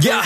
[0.00, 0.22] Ya.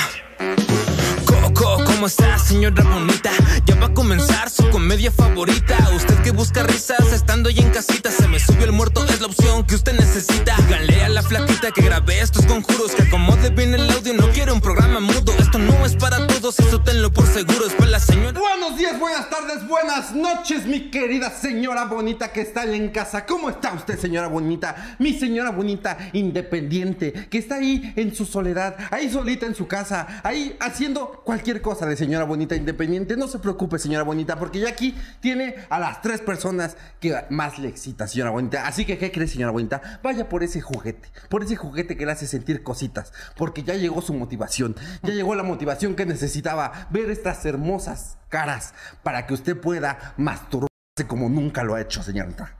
[1.55, 3.31] ¿Cómo está, señora bonita?
[3.65, 5.77] Ya va a comenzar su comedia favorita.
[5.95, 8.11] Usted que busca risas estando ahí en casita.
[8.11, 10.57] Se me subió el muerto, es la opción que usted necesita.
[10.57, 12.93] Díganle a la flaquita que grabé estos conjuros.
[12.93, 15.33] Que acomode bien el audio, no quiero un programa mudo.
[15.39, 17.67] Esto no es para todos, eso tenlo por seguro.
[17.67, 18.39] Es para la señora.
[18.39, 23.25] Buenos días, buenas tardes, buenas noches, mi querida señora bonita que está en casa.
[23.25, 24.97] ¿Cómo está usted, señora bonita?
[24.99, 30.21] Mi señora bonita independiente, que está ahí en su soledad, ahí solita en su casa,
[30.25, 33.17] ahí haciendo cualquier cosa de señora bonita independiente.
[33.17, 37.59] No se preocupe, señora bonita, porque ya aquí tiene a las tres personas que más
[37.59, 38.67] le excita, señora bonita.
[38.67, 40.01] Así que, ¿qué cree, señora bonita?
[40.03, 44.03] Vaya por ese juguete, por ese juguete que le hace sentir cositas, porque ya llegó
[44.03, 49.59] su motivación, ya llegó la motivación que necesitaba ver estas hermosas caras para que usted
[49.59, 50.69] pueda masturbarse
[51.07, 52.57] como nunca lo ha hecho, señorita.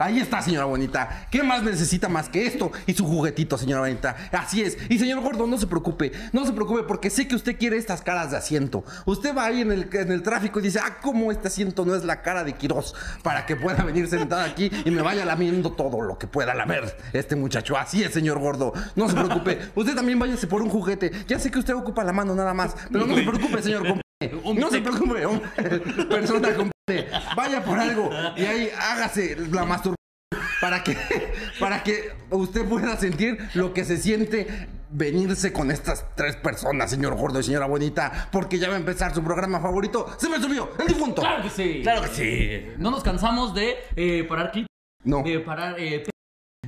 [0.00, 1.28] Ahí está, señora bonita.
[1.30, 2.72] ¿Qué más necesita más que esto?
[2.86, 4.16] Y su juguetito, señora bonita.
[4.32, 4.76] Así es.
[4.88, 6.10] Y señor gordo, no se preocupe.
[6.32, 8.84] No se preocupe porque sé que usted quiere estas caras de asiento.
[9.06, 11.94] Usted va ahí en el, en el tráfico y dice, ah, ¿cómo este asiento no
[11.94, 12.94] es la cara de Quirós?
[13.22, 16.96] Para que pueda venir sentado aquí y me vaya lamiendo todo lo que pueda lamer
[17.12, 17.76] este muchacho.
[17.76, 18.72] Así es, señor gordo.
[18.96, 19.60] No se preocupe.
[19.76, 21.12] Usted también váyase por un juguete.
[21.28, 22.74] Ya sé que usted ocupa la mano nada más.
[22.90, 24.02] Pero no se preocupe, señor.
[24.56, 25.20] No se preocupe,
[26.08, 26.73] persona compadre.
[27.34, 29.94] Vaya por algo y ahí hágase la masturbación
[30.60, 30.96] para que,
[31.58, 34.46] para que usted pueda sentir lo que se siente
[34.90, 39.14] venirse con estas tres personas, señor gordo y señora bonita, porque ya va a empezar
[39.14, 40.14] su programa favorito.
[40.18, 41.22] Se me subió, el difunto.
[41.22, 41.80] Claro que sí.
[41.82, 42.66] Claro que sí.
[42.78, 44.66] No nos cansamos de eh, parar clip.
[45.04, 45.22] No.
[45.22, 45.76] De parar.
[45.78, 46.04] eh,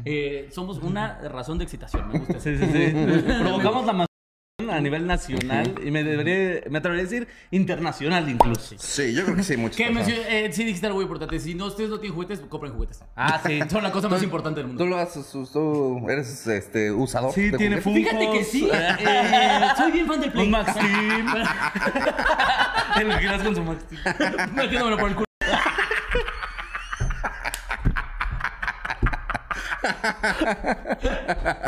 [0.04, 2.08] eh, somos una razón de excitación.
[2.08, 2.40] Me gusta.
[2.40, 2.92] Sí, sí, sí.
[3.42, 4.06] Provocamos la masturbación
[4.58, 8.74] a nivel nacional y me debería, me atrevería a decir internacional incluso.
[8.78, 10.08] Sí, yo creo que sí, muchas ¿Qué cosas.
[10.08, 11.38] mencio- eh, sí dijiste algo muy importante.
[11.38, 13.00] Si no, ustedes no tienen juguetes, compren juguetes.
[13.14, 13.60] Ah, sí.
[13.70, 14.86] Son la cosa más importante del ¿Tú mundo.
[14.86, 17.34] lo haces, tú eres este usador?
[17.34, 17.82] Sí, de tiene?
[17.82, 18.02] Funkos.
[18.10, 18.66] Fíjate que sí.
[18.72, 20.44] eh, soy bien fan del Play.
[20.46, 21.26] Un Max Team.
[22.98, 24.54] El que con su Max Team.
[24.54, 25.26] Metiéndomelo por el culo.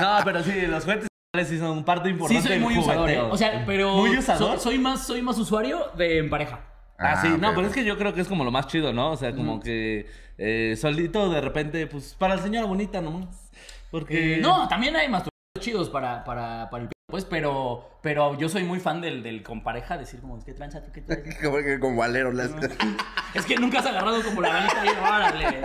[0.01, 1.09] No, pero sí, los juguetes
[1.45, 3.21] sí son parte importante Sí, soy del muy usador, ¿eh?
[3.21, 3.95] O sea, pero.
[3.97, 4.57] ¿Muy usador?
[4.57, 6.61] so- soy, más, soy más usuario de en pareja.
[6.99, 7.55] Ah, sí, Ah, no, ok.
[7.55, 9.11] pero es que yo creo que es como lo más chido, ¿no?
[9.13, 10.07] O sea, como que
[10.39, 13.51] eh, solito de repente, pues para la señora bonita nomás.
[13.91, 14.37] Porque.
[14.37, 15.25] Eh, no, también hay más
[15.61, 19.63] chidos para, para, para el pues, pero, pero yo soy muy fan del, del con
[19.63, 20.93] pareja, decir como, ¿qué tranza tú?
[20.93, 21.25] ¿Qué tranza?
[21.43, 22.33] Como que con Valero.
[22.33, 22.51] las-
[23.35, 25.63] Es que nunca has agarrado como la manita y órale.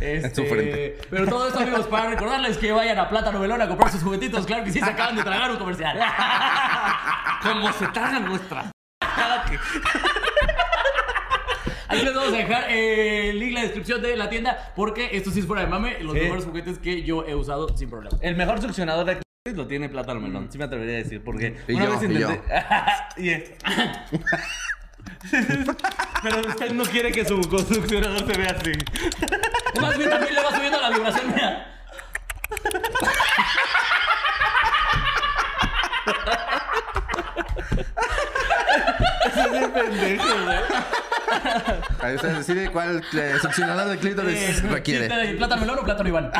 [0.00, 0.98] Este, su frente.
[1.10, 4.44] Pero todo esto, amigos, para recordarles que vayan a Plátano Melón a comprar sus juguetitos.
[4.46, 5.98] Claro que sí, se acaban de tragar un comercial.
[7.42, 8.70] Como se tragan nuestra.
[9.48, 9.58] Que.
[11.88, 15.10] Aquí les vamos a dejar eh, el link en la descripción de la tienda porque
[15.16, 16.20] esto sí es fuera de mame, los Sí.
[16.20, 18.16] mejores juguetes que yo he usado sin problema.
[18.20, 20.48] El mejor succionador de clítoris lo tiene Plátano Melón.
[20.52, 22.30] Sí me atrevería a decir, porque Y una yo, vez y yo.
[22.30, 22.64] intenté.
[23.16, 23.50] Y es-
[26.22, 28.70] Pero usted no quiere que su succionador se vea así.
[29.80, 31.66] Más bien también le va subiendo la vibración, mira.
[42.00, 45.08] Ahí usted decide cuál eh, succionador de clítoris Eh, requiere.
[45.28, 46.30] ¿sí, ¿Plátano melón o plátano Iván?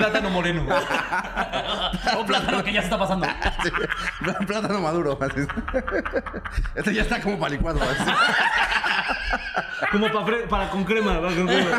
[0.00, 0.66] Plátano moreno.
[2.18, 3.26] o plátano que ya se está pasando.
[3.62, 3.70] Sí,
[4.46, 5.18] Plátano maduro.
[5.20, 5.40] así.
[6.74, 7.80] Este ya está como para licuado.
[7.82, 8.10] así.
[9.92, 11.70] Como para, fre- para con crema, para con crema.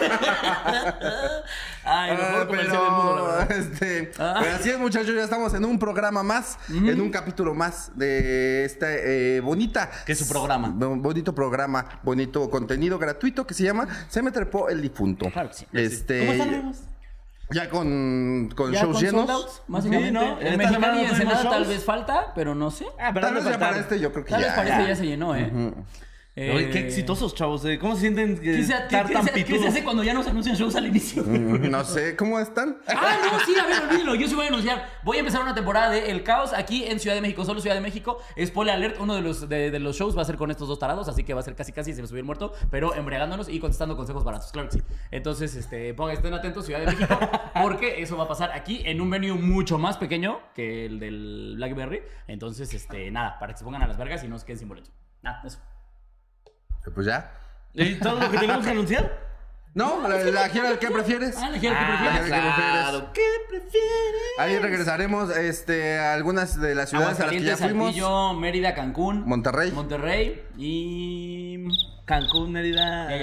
[1.84, 3.52] Ay, mejor Ah, comercial del mundo, la pero, verdad.
[3.52, 5.16] este, pues así es, muchachos.
[5.16, 9.90] Ya estamos en un programa más, en un capítulo más de esta eh, bonita.
[10.06, 10.70] Que es su programa.
[10.74, 15.30] bo- Bonito programa, bonito contenido gratuito que se llama Se me trepó el difunto.
[15.32, 15.68] Claro que sí.
[15.74, 16.78] Este, ¿Cómo están, amigos?
[17.54, 19.28] Ya con, con Ya shows con llenos.
[19.28, 20.12] sold outs, Sí.
[20.12, 20.38] ¿no?
[20.58, 22.88] Mexicali y Ensenada tal vez falta, pero no sé.
[23.00, 24.48] Ah, Tal vez ya para este yo creo que Tal ya.
[24.48, 24.76] vez para ya.
[24.78, 25.52] este ya se llenó, ¿eh?
[26.50, 27.64] Oye, qué exitosos, chavos.
[27.66, 27.78] eh.
[27.78, 29.66] ¿Cómo se sienten que ¿Qué se, estar qué- tan qué se- qué se pitudos?
[29.68, 31.24] hace cuando ya no se anuncian shows al inicio?
[31.24, 32.78] Mm, No sé, ¿cómo están?
[32.88, 34.16] Ah, no, sí, a ver, olvídelo.
[34.16, 34.88] Yo sí voy a anunciar.
[35.04, 37.76] Voy a empezar una temporada de El Caos aquí en Ciudad de México, solo Ciudad
[37.76, 38.18] de México.
[38.44, 40.80] Spoiler alert, uno de los, de, de los shows va a ser con estos dos
[40.80, 43.50] tarados, así que va a ser casi casi se me subió el muerto, pero embriagándonos
[43.50, 44.52] y contestando consejos baratos.
[44.52, 44.84] Claro que sí.
[45.12, 47.18] Entonces, este, pongan, estén atentos, Ciudad de México,
[47.62, 51.54] porque eso va a pasar aquí en un venue mucho más pequeño que el del
[51.58, 52.02] Blackberry.
[52.28, 54.68] Entonces, este, nada, para que se pongan a las vergas y no se queden sin
[54.70, 54.90] boleto.
[55.22, 55.60] Nada, eso.
[56.94, 57.32] Pues ya.
[57.74, 59.22] ¿Y todo lo que tenemos que anunciar?
[59.74, 61.38] No, la, la gira del que prefieres.
[61.38, 62.26] Ah, la gira que la prefieres.
[62.26, 62.82] gira que prefieres.
[62.84, 63.14] claro.
[63.14, 64.22] ¿Qué prefieres?
[64.38, 67.86] Ahí regresaremos este, a algunas de las ciudades a las que ya Aguascalientes, fuimos.
[67.96, 69.72] Saltillo, Mérida, Cancún, Monterrey.
[69.72, 71.66] Monterrey y
[72.04, 73.16] Cancún, Mérida.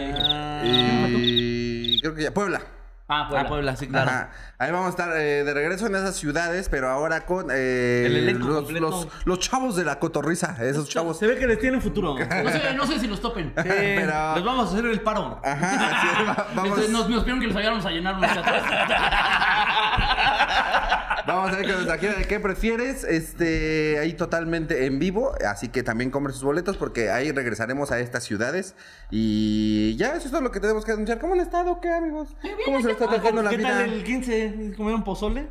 [0.64, 2.32] Y creo que ya.
[2.32, 2.62] Puebla.
[3.10, 3.48] Ah, Ah, Puebla.
[3.48, 4.10] Puebla, sí, claro.
[4.10, 4.30] Ajá.
[4.58, 8.38] Ahí vamos a estar eh, de regreso en esas ciudades, pero ahora con eh, El
[8.38, 11.18] los, los- los chavos de la cotorriza, esos chavos.
[11.18, 12.14] Se ve que les tienen futuro.
[12.18, 13.52] Sí, No sé, no sé si los topen.
[13.54, 15.40] Pero- Les vamos a hacer el paro.
[15.42, 18.30] Ajá, sí, va- vamos, Entonces, nos, nos pidieron que los ayudáramos a llenar unos.
[21.36, 25.68] vamos a ver que nos trajeron el qué prefieres, este, ahí totalmente en vivo, así
[25.68, 28.74] que también compren sus boletos porque ahí regresaremos a estas ciudades
[29.10, 31.18] y ya eso es todo lo que tenemos que anunciar.
[31.18, 31.80] ¿Cómo han estado?
[31.80, 32.36] ¿Qué amigos?
[32.64, 33.68] ¿Cómo se está tratando la ¿Qué vida?
[33.68, 34.74] tal el 15?
[34.76, 35.48] ¿Comieron pozole?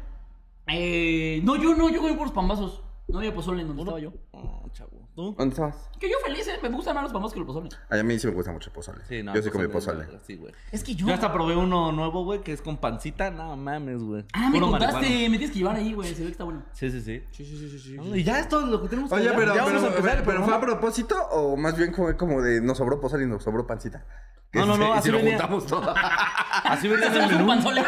[0.68, 2.84] Eh, no, yo no, yo comí por los pambazos.
[3.08, 4.14] No había pozole en donde estaba yo.
[4.32, 5.06] Oh, chavo.
[5.18, 5.34] ¿Tú?
[5.36, 5.75] ¿Dónde estabas?
[6.00, 7.69] Que yo feliz, eh, me gustan más los pambazos que los pozole.
[7.90, 9.00] Ay, a mí sí me gusta mucho el pozole.
[9.10, 9.34] Sí, no.
[9.34, 10.06] Yo sí comí pozole.
[10.06, 10.54] verga, Sí, güey.
[10.72, 11.08] Es que yo.
[11.08, 13.31] Yo hasta probé uno nuevo, güey, que es con pancita.
[13.31, 14.25] No mames, güey.
[14.31, 15.30] Ah, me Puro contaste, marihuana.
[15.30, 16.14] me tienes que llevar ahí, güey.
[16.14, 16.62] Se ve que está bueno.
[16.72, 17.24] Sí, sí, sí.
[17.31, 17.80] Sí, sí, sí, sí.
[17.80, 17.98] sí.
[18.14, 20.18] Y ya es todo lo que tenemos que Oye, pero, Ya pero, vamos a empezar
[20.19, 23.28] el pero, ¿fue a propósito o más bien fue como de nos sobró pozole y
[23.28, 24.06] nos sobró pancita?
[24.54, 25.96] No, no, no, y así si lo juntamos todo.
[26.64, 27.48] Así venía en el Hacemos un menú.
[27.48, 27.84] panzole.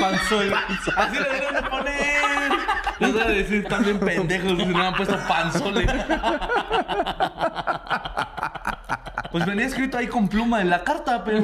[0.00, 0.54] Panzole.
[0.96, 2.47] Así le deben de poner.
[3.00, 5.86] Les voy a decir, están bien pendejos si no han puesto panzole.
[9.30, 11.42] Pues venía escrito ahí con pluma en la carta, pero.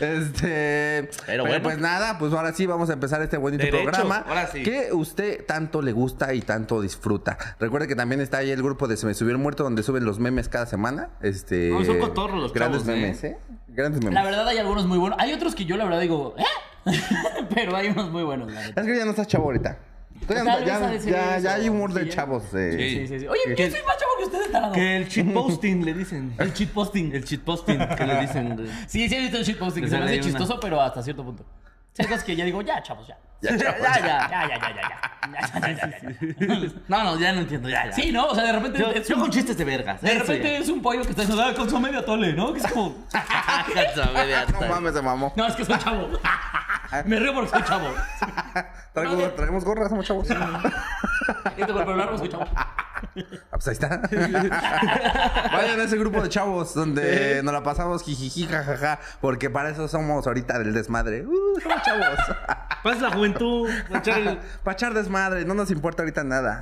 [0.00, 1.10] Este.
[1.26, 1.62] Pero, bueno.
[1.62, 4.24] pues nada, pues ahora sí vamos a empezar este bonito Derecho, programa.
[4.26, 4.62] ahora sí.
[4.62, 7.38] Que usted tanto le gusta y tanto disfruta.
[7.58, 10.04] Recuerde que también está ahí el grupo de Se me subió el muerto donde suben
[10.04, 11.10] los memes cada semana.
[11.20, 11.70] Este.
[11.70, 13.00] No, son cotorros los Grandes chavos, ¿eh?
[13.00, 13.38] memes, ¿eh?
[13.68, 14.14] Grandes memes.
[14.14, 15.18] La verdad, hay algunos muy buenos.
[15.20, 16.44] Hay otros que yo, la verdad, digo, ¿eh?
[17.54, 18.66] Pero hay unos muy buenos, la.
[18.66, 19.78] Es que ya no estás chavo ahorita.
[20.26, 22.12] Tú ya, Tal ya, vez de ya- ya hay humor sí, de ya.
[22.14, 22.44] chavos.
[22.54, 22.76] eh.
[22.78, 23.26] Sí, sí, sí.
[23.26, 24.72] Oye, yo soy más chavo que ustedes, tarado.
[24.72, 26.34] Que el shitposting le dicen.
[26.38, 27.12] El cheat posting.
[27.12, 28.68] El shitposting que le dicen, güey.
[28.86, 29.82] Sí, sí he visto el cheat posting.
[29.82, 31.44] Le Se me hace ahí una- chistoso, pero hasta cierto punto.
[31.92, 33.16] Sí, cosas que ya digo, ya, chavos, ya.
[33.42, 34.06] Ya, Ya, chavos, ya, ya.
[34.06, 34.28] ya.
[34.30, 35.10] Ya, ya, ya, ya, ya.
[35.32, 36.72] Ya, ya, ya, ya, ya.
[36.88, 37.92] No, no, ya no entiendo, ya, ya.
[37.92, 38.26] Sí, ¿no?
[38.28, 38.78] O sea, de repente.
[38.78, 40.00] Yo, es yo un- con chistes de vergas.
[40.00, 42.52] De repente es un pollo que está diciendo, ah, consome de atole, ¿no?
[42.52, 42.94] Que es como.
[44.60, 45.32] No mames, se mamó.
[45.36, 46.08] No, es que soy chavo.
[47.04, 47.88] Me río porque soy chavo.
[48.94, 50.28] Traigo- traemos gorras, somos chavos.
[51.56, 52.46] Este golpe largo soy chavo.
[53.16, 53.88] Ah, pues ahí está.
[55.52, 59.86] Vayan a ese grupo de chavos donde nos la pasamos jijiji, jajaja, porque para eso
[59.88, 61.24] somos ahorita del desmadre.
[61.26, 62.18] Uh, somos chavos.
[62.82, 63.68] Pasa la juventud.
[63.88, 66.58] para echar el- para echar desmadre, no nos importa ahorita nada.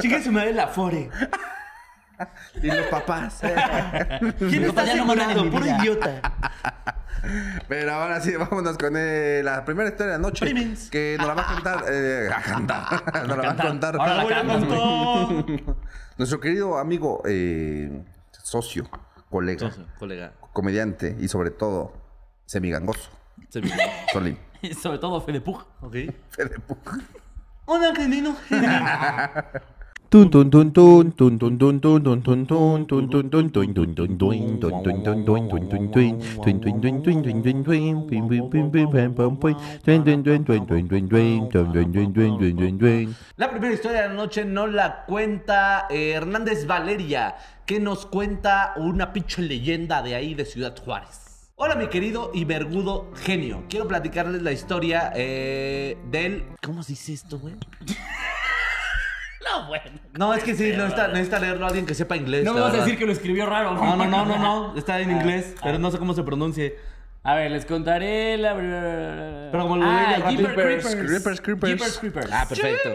[0.00, 1.10] Chingue su madre la fore.
[2.62, 3.40] Y los papás.
[4.38, 6.20] ¿Quién está ya no Puro idiota.
[7.68, 10.46] Pero ahora sí, vámonos con eh, la primera historia de la noche.
[10.90, 11.84] Que nos la va a contar.
[11.88, 13.26] eh, a cantar.
[13.26, 13.96] Nos la va a contar.
[13.96, 15.76] Ahora la contar.
[16.18, 18.04] Nuestro querido amigo, eh,
[18.42, 18.88] socio,
[19.30, 20.32] colega, Socio, colega.
[20.52, 21.92] comediante y sobre todo
[22.46, 23.10] semigangoso,
[23.48, 23.70] Se me
[24.12, 24.38] Solín.
[24.62, 25.64] Y sobre todo Fede Pug.
[25.80, 25.94] Ok.
[26.28, 26.78] Fede Pug.
[27.64, 28.36] Hola, canino.
[43.36, 49.12] La primera historia de la noche no la cuenta Hernández Valeria, que nos cuenta una
[49.12, 51.52] pinche leyenda de ahí de Ciudad Juárez.
[51.54, 53.62] Hola mi querido y vergudo genio.
[53.68, 56.46] Quiero platicarles la historia eh, del...
[56.64, 57.54] ¿Cómo se dice esto, güey?
[59.44, 59.84] No, bueno.
[60.18, 62.44] No, es que sí, necesita, necesita leerlo alguien que sepa inglés.
[62.44, 62.84] No me la vas a verdad.
[62.86, 63.72] decir que lo escribió raro.
[63.74, 64.76] No, no, no, no, no.
[64.76, 66.76] Está en inglés, pero no sé cómo se pronuncie.
[67.22, 68.54] A ver, les contaré la.
[69.50, 70.48] Pero como lo leí rápido.
[70.48, 71.40] Jeepers Creepers, Creepers.
[71.40, 71.70] Creepers.
[71.72, 72.28] Jeepers Creepers.
[72.32, 72.90] Ah, perfecto.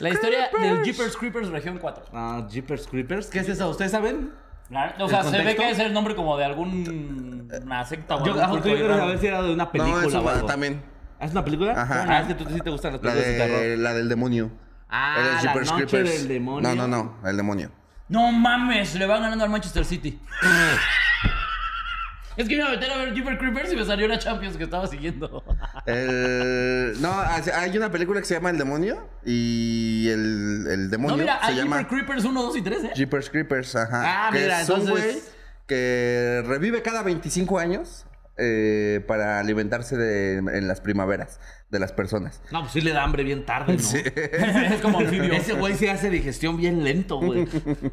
[0.00, 2.04] La historia del Jeepers Creepers Región 4.
[2.12, 3.26] Ah, Jeepers Creepers.
[3.28, 3.68] ¿Qué es eso?
[3.70, 4.30] ¿Ustedes saben?
[4.70, 5.62] La- O sea, ¿El se ve contexto?
[5.62, 7.48] que es el nombre como de algún.
[7.64, 9.02] Una secta o Yo, algún ah, culto yo ahí quería raro.
[9.06, 10.46] saber si era de una película No, eso o va algo.
[10.46, 10.82] también.
[11.20, 11.72] ¿Ah, ¿Es una película?
[11.82, 12.04] Ajá.
[12.08, 13.60] Ah, es que tú sí te gustan las La, películas de, terror.
[13.62, 14.50] de, la del demonio.
[14.94, 16.10] Ah, la noche Creepers.
[16.18, 16.68] del demonio.
[16.68, 17.70] No, no, no, el demonio.
[18.08, 20.20] No mames, le van ganando al Manchester City.
[22.36, 24.56] es que me iba a meter a ver Jeepers Creepers y me salió la Champions
[24.56, 25.42] que estaba siguiendo.
[25.86, 26.94] El...
[27.00, 31.40] No, hay una película que se llama El demonio y el, el demonio No, mira,
[31.40, 32.90] se hay llama Jeepers Creepers 1, 2 y 3, ¿eh?
[32.94, 34.26] Jeepers Creepers, ajá.
[34.26, 35.22] Ah, que mira, es un entonces- güey
[35.66, 38.04] que revive cada 25 años
[38.38, 41.38] eh, para alimentarse de, en las primaveras
[41.72, 42.40] de las personas.
[42.50, 43.88] No, pues sí le da hambre bien tarde, ¿no?
[44.74, 45.32] es como anfibio.
[45.32, 47.46] Ese güey sí hace digestión bien lento, güey.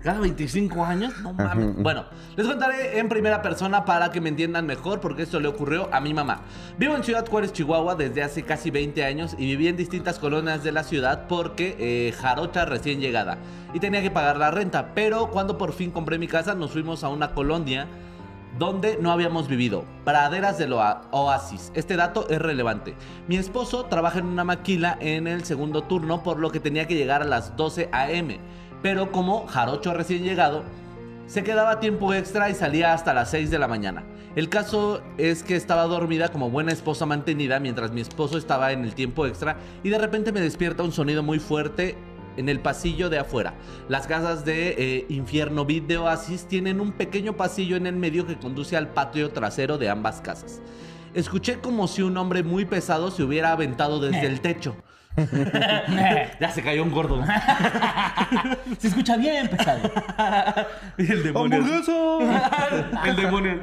[0.04, 1.76] Cada 25 años, no mames.
[1.78, 2.06] Bueno,
[2.36, 6.02] les contaré en primera persona para que me entiendan mejor, porque esto le ocurrió a
[6.02, 6.42] mi mamá.
[6.78, 10.64] Vivo en Ciudad Juárez, Chihuahua, desde hace casi 20 años y viví en distintas colonias
[10.64, 13.38] de la ciudad porque eh, jarocha recién llegada
[13.74, 14.94] y tenía que pagar la renta.
[14.94, 17.88] Pero cuando por fin compré mi casa, nos fuimos a una colonia
[18.60, 21.72] donde no habíamos vivido, praderas del oa- oasis.
[21.74, 22.94] Este dato es relevante.
[23.28, 26.96] Mi esposo trabaja en una maquila en el segundo turno, por lo que tenía que
[26.96, 28.38] llegar a las 12 a.m.
[28.82, 30.64] Pero como jarocho recién llegado,
[31.26, 34.04] se quedaba tiempo extra y salía hasta las 6 de la mañana.
[34.36, 38.84] El caso es que estaba dormida como buena esposa mantenida mientras mi esposo estaba en
[38.84, 41.98] el tiempo extra y de repente me despierta un sonido muy fuerte
[42.38, 43.54] en el pasillo de afuera.
[43.88, 48.26] Las casas de eh, Infierno Beat de Oasis tienen un pequeño pasillo en el medio
[48.26, 50.62] que conduce al patio trasero de ambas casas.
[51.14, 54.76] Escuché como si un hombre muy pesado se hubiera aventado desde el techo.
[56.40, 57.24] ya se cayó un gordo.
[58.78, 59.92] Se escucha bien, pesado.
[60.98, 61.58] Y el demonio.
[63.06, 63.60] el demonio.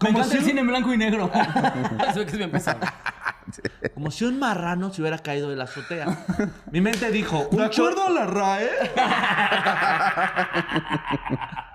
[0.00, 1.30] Me encanta el cine en blanco y negro.
[1.30, 2.78] Que es bien pesado.
[3.94, 6.24] Como si un marrano se hubiera caído de la azotea.
[6.72, 8.68] Mi mente dijo, De acuerdo a la RAE.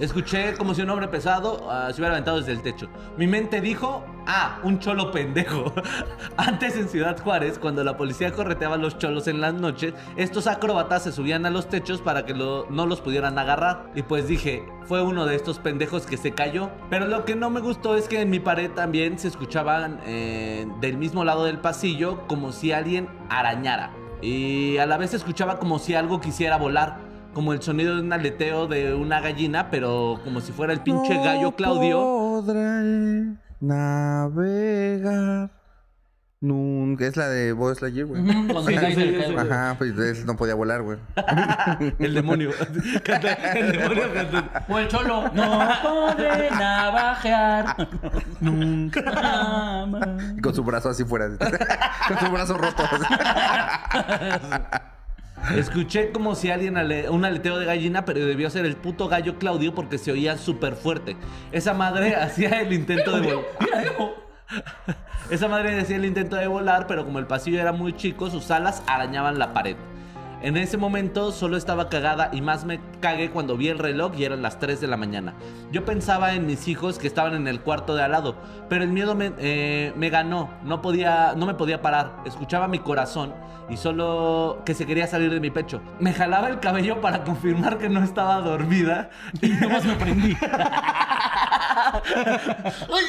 [0.00, 2.88] Escuché como si un hombre pesado ah, se hubiera aventado desde el techo.
[3.16, 5.72] Mi mente dijo, ah, un cholo pendejo.
[6.36, 11.02] Antes en Ciudad Juárez, cuando la policía correteaba los cholos en las noches, estos acróbatas
[11.02, 13.90] se subían a los techos para que no los pudieran agarrar.
[13.96, 16.70] Y pues dije, fue uno de estos pendejos que se cayó.
[16.90, 20.66] Pero lo que no me gustó es que en mi pared también se escuchaban eh,
[20.80, 23.92] del mismo lado del pasillo como si alguien arañara.
[24.22, 27.07] Y a la vez se escuchaba como si algo quisiera volar.
[27.34, 31.14] Como el sonido de un aleteo de una gallina, pero como si fuera el pinche
[31.14, 31.98] gallo Claudio.
[32.00, 35.50] Podré navegar.
[36.40, 37.04] Nunca.
[37.06, 38.22] Es la de Buzz Lightyear, güey.
[38.24, 39.36] Cuando se cae, cae.
[39.38, 40.98] Ajá, pues él no podía volar, güey.
[41.98, 42.50] El demonio.
[43.04, 44.64] Canta- el demonio canta.
[44.68, 45.30] O el cholo.
[45.34, 47.88] No podré navajear.
[48.40, 49.02] Nunca.
[49.02, 50.08] jamás.
[50.36, 51.28] Y con su brazo así fuera.
[52.08, 52.84] con su brazo roto.
[55.56, 59.38] Escuché como si alguien ale- un aleteo de gallina, pero debió ser el puto gallo
[59.38, 61.16] Claudio porque se oía súper fuerte.
[61.52, 63.44] Esa madre hacía el intento de volar.
[65.30, 68.50] Esa madre hacía el intento de volar, pero como el pasillo era muy chico, sus
[68.50, 69.76] alas arañaban la pared.
[70.40, 74.24] En ese momento solo estaba cagada y más me cagué cuando vi el reloj y
[74.24, 75.34] eran las 3 de la mañana.
[75.72, 78.36] Yo pensaba en mis hijos que estaban en el cuarto de al lado,
[78.68, 82.22] pero el miedo me, eh, me ganó, no, podía, no me podía parar.
[82.24, 83.34] Escuchaba mi corazón
[83.68, 85.80] y solo que se quería salir de mi pecho.
[85.98, 89.10] Me jalaba el cabello para confirmar que no estaba dormida
[89.42, 90.36] Y nomás me prendí.
[92.90, 93.04] ¡Ay,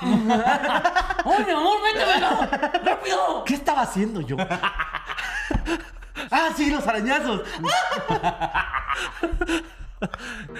[1.46, 2.48] mi amor, vete, venga!
[2.84, 3.44] ¡Rápido!
[3.44, 4.36] ¿Qué estaba haciendo yo?
[6.30, 7.42] ¡Ah, sí, los arañazos!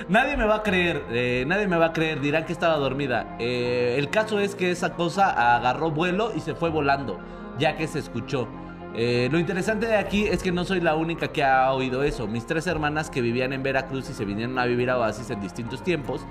[0.08, 3.36] Nadie me va a creer, eh, nadie me va a creer, dirán que estaba dormida.
[3.38, 7.20] Eh, el caso es que esa cosa agarró vuelo y se fue volando,
[7.58, 8.48] ya que se escuchó.
[8.94, 12.26] Eh, lo interesante de aquí es que no soy la única que ha oído eso.
[12.26, 15.40] Mis tres hermanas que vivían en Veracruz y se vinieron a vivir a Oasis en
[15.40, 16.22] distintos tiempos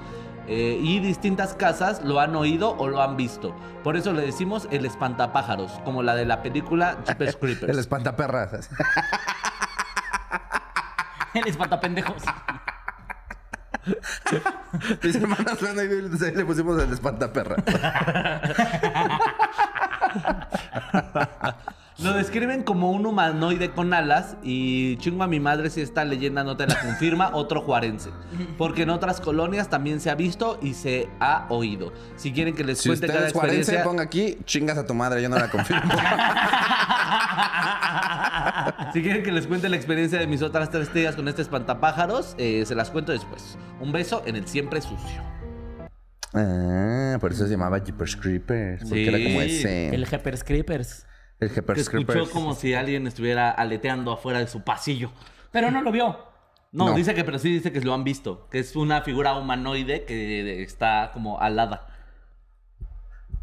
[0.48, 3.56] eh, y distintas casas lo han oído o lo han visto.
[3.84, 7.72] Por eso le decimos el espantapájaros, como la de la película Jeepers Creepers.
[7.72, 8.70] El espantaperras.
[11.34, 12.24] El espantapendejos.
[15.04, 17.56] Mis hermanas lo han oído y entonces le pusimos el espantaperra.
[22.00, 26.44] Lo describen como un humanoide con alas y chingo a mi madre si esta leyenda
[26.44, 28.12] no te la confirma otro juarense.
[28.58, 31.92] Porque en otras colonias también se ha visto y se ha oído.
[32.16, 33.84] Si quieren que les Si cuente cada es juarense, experiencia...
[33.84, 35.82] ponga aquí, chingas a tu madre, yo no la confirmo.
[38.94, 42.36] Si quieren que les cuente la experiencia de mis otras tres tías con este espantapájaros,
[42.38, 43.58] eh, se las cuento después.
[43.80, 45.22] Un beso en el siempre sucio.
[46.34, 48.84] ah, por eso se llamaba Jeepers Creepers.
[48.84, 49.08] Porque Sí.
[49.10, 49.89] era como ese.
[49.94, 51.06] El Jeepers Creepers.
[51.39, 52.29] El Que escuchó Creepers.
[52.29, 55.12] como si alguien estuviera aleteando afuera de su pasillo.
[55.51, 56.25] Pero no lo vio.
[56.72, 56.94] No, No.
[56.96, 58.48] dice que, pero sí dice que lo han visto.
[58.50, 61.88] Que es una figura humanoide que está como alada.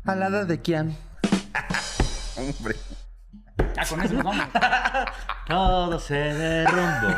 [0.04, 0.96] ¿Alada de quién?
[2.36, 2.76] Hombre.
[3.76, 4.44] Ya con eso vamos.
[5.48, 7.08] Todo se derrumbó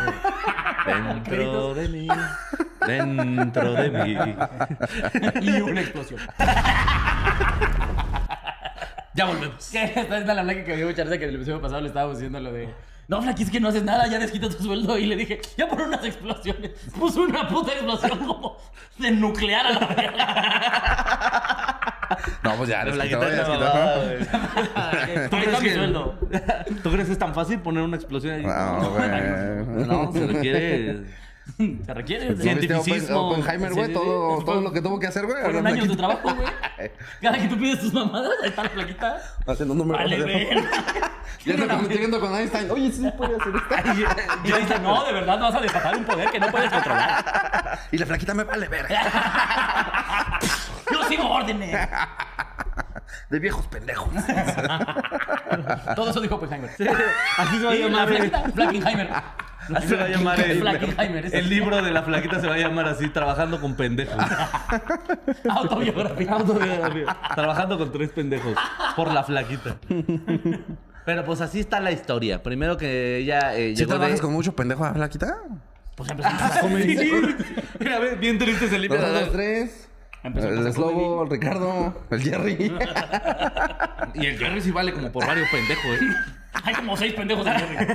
[0.87, 2.09] dentro de mí,
[2.87, 4.17] dentro de mí.
[5.47, 6.21] Y una explosión.
[9.17, 9.75] Ya volvemos.
[9.75, 11.89] Esta es la Blackie que me dio mucha risa que en el episodio pasado le
[11.89, 12.69] estábamos diciendo lo de.
[13.09, 14.99] No, Blackie, es que no haces nada, ya desquita tu sueldo.
[14.99, 16.73] Y le dije, ya por unas explosiones.
[16.99, 18.57] Puso una puta explosión como
[18.99, 21.73] de nuclear a la verga.
[22.45, 23.59] No, pues ya, La les quitó, guitarra ya les quitó.
[23.65, 25.29] babada, güey.
[25.29, 26.19] ¿Tú crees, mi sueldo.
[26.85, 28.43] ¿Tú crees que es tan fácil poner una explosión ahí?
[28.45, 29.87] No, güey.
[29.87, 31.01] No, se requiere.
[31.87, 32.27] Se requiere.
[32.31, 33.31] ¿No viste Oppen- Cientificismo.
[33.31, 33.93] Oppenheimer, güey?
[33.93, 35.37] Todo, todo lo que tuvo que hacer, güey.
[35.43, 36.49] Fueron hablando años de trabajo, güey.
[37.23, 39.23] Cada que tú pides tus mamadas, ahí está la plaquita.
[39.47, 40.03] Haciendo números.
[40.03, 40.65] Vale, ver.
[41.45, 42.71] Llegando con, llegando con Einstein.
[42.71, 44.05] Oye, sí puede hacer esto.
[44.45, 47.25] Y le dice, no, de verdad vas a desatar un poder que no puedes controlar.
[47.93, 48.87] Y la flaquita me vale ver.
[50.91, 51.89] Yo sigo órdenes.
[53.31, 54.09] De viejos pendejos.
[55.95, 56.71] Todo eso dijo Oppenheimer.
[57.39, 58.09] Así se va a llamar.
[58.09, 59.11] flaquita, Flackenheimer.
[59.75, 63.09] Así se va a llamar el, libro de la flaquita se va a llamar así,
[63.09, 64.17] trabajando con pendejos.
[65.49, 66.33] Autobiografía.
[66.33, 67.17] Autobiografía.
[67.35, 68.55] Trabajando con tres pendejos.
[68.95, 69.77] Por la flaquita.
[71.05, 72.43] Pero pues así está la historia.
[72.43, 74.21] Primero que ella eh, ¿Sí llegó trabajas de...
[74.21, 75.37] con mucho pendejo a flaquita?
[75.97, 76.87] Pues empezamos a comer.
[77.79, 79.01] Mira, bien triste se limpia.
[79.01, 79.89] Dos, dos, tres.
[80.35, 82.73] El Slobo, el Ricardo, el Jerry.
[84.15, 86.35] Y el Jerry sí vale como por varios pendejos, ¿eh?
[86.65, 87.87] Hay como seis pendejos en Jerry.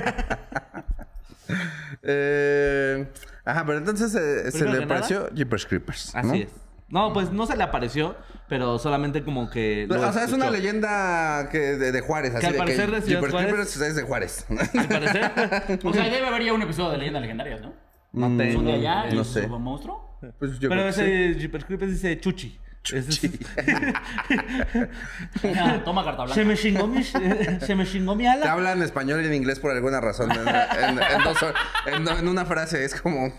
[2.02, 3.06] eh,
[3.44, 6.14] ajá, pero entonces eh, se le que nada- pareció Jeepers Creepers.
[6.14, 6.34] Así ¿no?
[6.34, 6.48] es.
[6.88, 8.16] No, pues no se le apareció,
[8.50, 9.86] pero solamente como que.
[9.88, 12.34] lo o sea, es una leyenda que de, de Juárez.
[12.34, 14.46] Así al de parecer de Jeepers Juárez- Creepers es de Juárez.
[14.78, 15.30] Al parecer.
[15.84, 17.72] O sea, debe haber ya un episodio de leyendas legendarias, ¿no?
[18.12, 18.62] No ¿Son tengo.
[18.64, 19.06] de allá?
[19.10, 19.46] no sé.
[19.46, 20.18] monstruo?
[20.38, 21.00] Pues yo Pero creo que sí.
[21.00, 22.60] ese Jeepers Creepers dice Chuchi.
[22.90, 23.20] Es-
[25.84, 26.44] Toma carta Se blanca.
[26.44, 28.52] me chingó mi, se me chingó mi Te ala.
[28.52, 30.30] hablan español y en inglés por alguna razón.
[30.32, 31.54] En, en- en dos hor-
[31.86, 33.28] en- en una frase es como.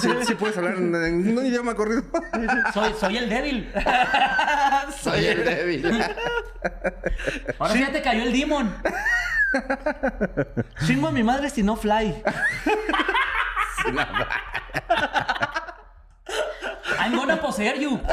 [0.00, 2.02] sí, sí puedes hablar en, en un idioma corrido.
[2.74, 3.72] Soy, soy el débil.
[5.00, 6.02] Soy el débil.
[7.58, 8.74] Ahora sí ya te cayó el demon.
[10.86, 12.22] Chingo a mi madre si no fly.
[17.02, 17.98] I'm gonna poseer you.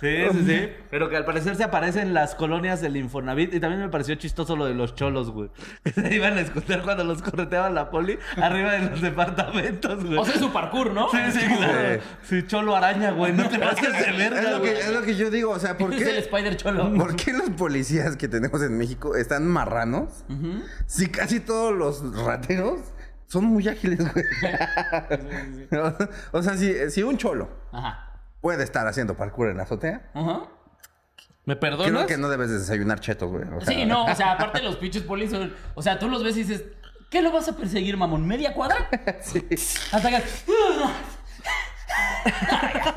[0.00, 0.68] Sí, sí, sí.
[0.90, 3.52] Pero que al parecer se aparece en las colonias del Infonavit.
[3.52, 5.50] Y también me pareció chistoso lo de los cholos, güey.
[5.84, 10.16] Que se iban a escuchar cuando los correteaba la poli arriba de los departamentos, güey.
[10.18, 11.08] O sea, es su parkour, ¿no?
[11.10, 12.00] Sí, sí, claro.
[12.22, 13.32] Sí, cholo araña, güey.
[13.32, 14.80] No te pases de Es verga, lo, que, güey.
[14.82, 15.50] es lo que yo digo.
[15.50, 16.94] O sea, ¿por Es el qué, Spider Cholo.
[16.94, 20.24] ¿por qué los policías que tenemos en México están marranos?
[20.86, 22.78] Si casi todos los rateros
[23.28, 24.24] son muy ágiles, güey.
[26.32, 28.20] o sea, si, si un cholo Ajá.
[28.40, 30.42] puede estar haciendo parkour en la azotea, Ajá.
[31.44, 31.90] ¿Me perdonas?
[31.90, 33.44] creo que no debes de desayunar chetos, güey.
[33.44, 35.54] O sea, Sí, no, o sea, aparte los pinches polis son.
[35.74, 36.64] O sea, tú los ves y dices,
[37.10, 38.26] ¿qué lo vas a perseguir, mamón?
[38.26, 38.76] ¿Media cuadra?
[39.22, 39.46] Sí.
[39.92, 40.22] Hasta que.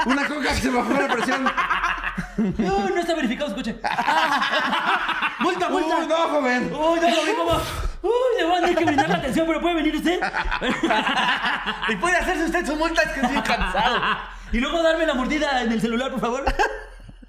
[0.05, 1.45] Una coca que se bajó la presión.
[2.57, 3.75] No, no está verificado su coche.
[3.83, 5.35] Ah.
[5.39, 5.97] ¡Multa, multa!
[5.97, 6.63] Uy, no, joven.
[6.73, 7.51] ¡Uy, no lo vi como!
[8.03, 10.19] ¡Uy, le van a tener que brindar la atención, pero puede venir usted!
[11.89, 14.01] Y puede hacerse usted su multa, es que estoy cansado.
[14.53, 16.43] Y luego darme la mordida en el celular, por favor.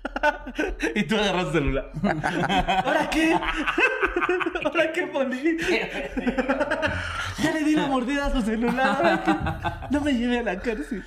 [0.95, 1.91] Y tú agarras el celular.
[2.85, 3.35] ¿Ahora qué?
[4.65, 5.59] ¿Ahora qué, poli?
[7.39, 9.89] Ya le di la mordida a su celular.
[9.91, 11.05] No me lleve a la cárcel.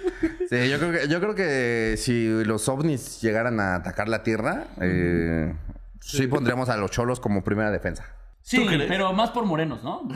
[0.50, 4.66] Sí, yo creo que, yo creo que si los ovnis llegaran a atacar la Tierra,
[4.82, 5.54] eh,
[6.00, 8.06] sí pondríamos a los cholos como primera defensa.
[8.42, 10.08] Sí, pero más por morenos, ¿no?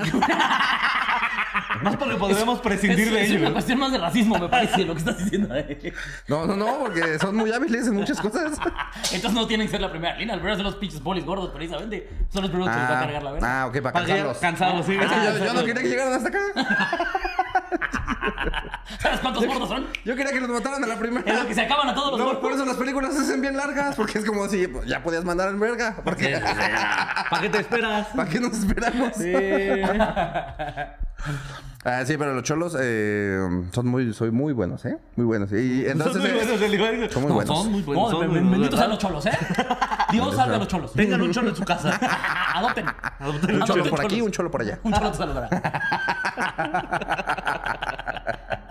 [1.81, 3.41] Más porque podremos prescindir es, de es ellos.
[3.41, 5.55] una cuestión más de racismo, me parece, lo que estás diciendo.
[5.55, 5.93] eh.
[6.27, 8.57] No, no, no, porque son muy hábiles en muchas cosas.
[9.11, 12.09] Entonces no tienen que ser la primera línea, al son los pinches polis gordos, precisamente.
[12.31, 13.61] Son los primeros que les va a cargar la verga.
[13.61, 14.37] ah, ok, para Para que cansarlos.
[14.39, 14.93] cansados, sí.
[14.95, 16.39] Es que yo, yo no quería que llegaran hasta acá.
[18.99, 19.87] ¿Sabes cuántos gordos son?
[20.03, 21.33] Yo quería que los mataran a la Es primera.
[21.43, 22.41] lo que se acaban a todos los No, gordos.
[22.41, 25.23] por eso las películas se hacen bien largas, porque es como si pues, ya podías
[25.23, 25.95] mandar en verga.
[26.03, 26.39] Porque,
[27.29, 28.07] ¿Para qué te esperas?
[28.15, 29.13] ¿Para qué nos esperamos?
[31.85, 33.39] Ah, sí, pero los cholos eh,
[33.71, 34.97] son muy, soy muy buenos, ¿eh?
[35.15, 35.49] Muy buenos.
[35.53, 37.57] Y entonces, son muy eh, buenos, el son muy No, buenos.
[37.57, 38.03] Son muy buenos.
[38.03, 38.99] No, son muy buenos, benditos ¿verdad?
[38.99, 39.31] sean los cholos, ¿eh?
[40.11, 40.93] Dios salve a los cholos.
[40.93, 41.97] Tengan un cholo en su casa.
[42.55, 42.85] Adopten.
[43.19, 43.85] Adopten un cholo.
[43.85, 44.79] por aquí, un cholo por allá.
[44.83, 45.49] Un cholo te saludará.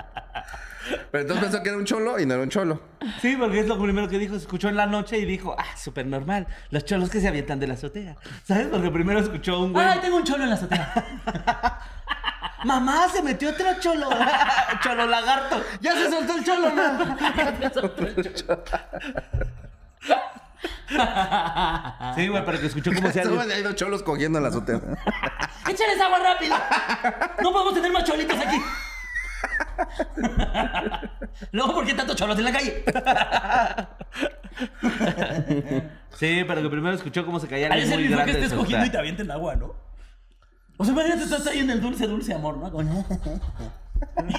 [1.10, 2.80] Pero entonces pensó que era un cholo y no era un cholo.
[3.20, 4.36] Sí, porque es lo primero que dijo.
[4.36, 6.46] Escuchó en la noche y dijo, ah, súper normal.
[6.70, 8.16] Los cholos que se avientan de la azotea.
[8.44, 8.68] ¿Sabes?
[8.68, 9.86] Porque primero escuchó un güey.
[9.86, 11.84] Ay, tengo un cholo en la azotea.
[12.64, 14.08] Mamá, se metió otro cholo.
[14.82, 15.62] cholo lagarto.
[15.80, 17.16] ¡Ya se soltó el cholo, man!
[22.16, 23.58] Sí, güey, pero que escuchó como si Solo alguien...
[23.58, 24.80] hay dos cholos cogiendo en la azotea.
[25.68, 26.56] ¡Échales agua rápido!
[27.42, 28.56] No podemos tener más cholitos aquí.
[31.52, 32.84] Luego, ¿por qué tantos cholos en la calle?
[36.16, 38.90] Sí, pero que primero escuchó cómo se caía muy bien feo que estés cogiendo y
[38.90, 39.74] te avienten agua, ¿no?
[40.76, 42.68] O sea, imagínate, estás ahí en el dulce, dulce amor, ¿no?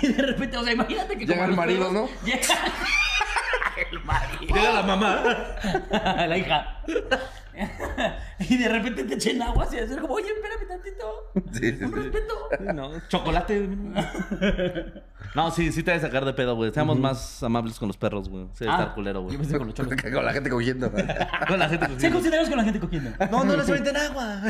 [0.01, 2.07] Y de repente, o sea, imagínate que Llega como el marido, ¿no?
[2.23, 2.39] Llega
[3.91, 4.55] el marido.
[4.55, 5.23] Llega la mamá.
[6.27, 6.81] la hija.
[8.39, 11.05] Y de repente te echen agua así, hacer como, oye, espérame tantito.
[11.59, 11.95] Sí, sí, Un sí.
[11.99, 12.73] respeto.
[12.73, 13.69] No, chocolate.
[15.35, 16.71] No, sí, sí te debe sacar de pedo, güey.
[16.73, 18.45] Seamos más amables con los perros, güey.
[18.53, 19.37] Sí, debe estar culero, Ah, Yo güey.
[19.37, 19.93] pensé con los cholos.
[20.01, 20.91] Con la gente cogiendo.
[20.91, 23.11] Con la gente que- Se consideramos con la gente cogiendo.
[23.29, 24.41] No, no les avienten agua.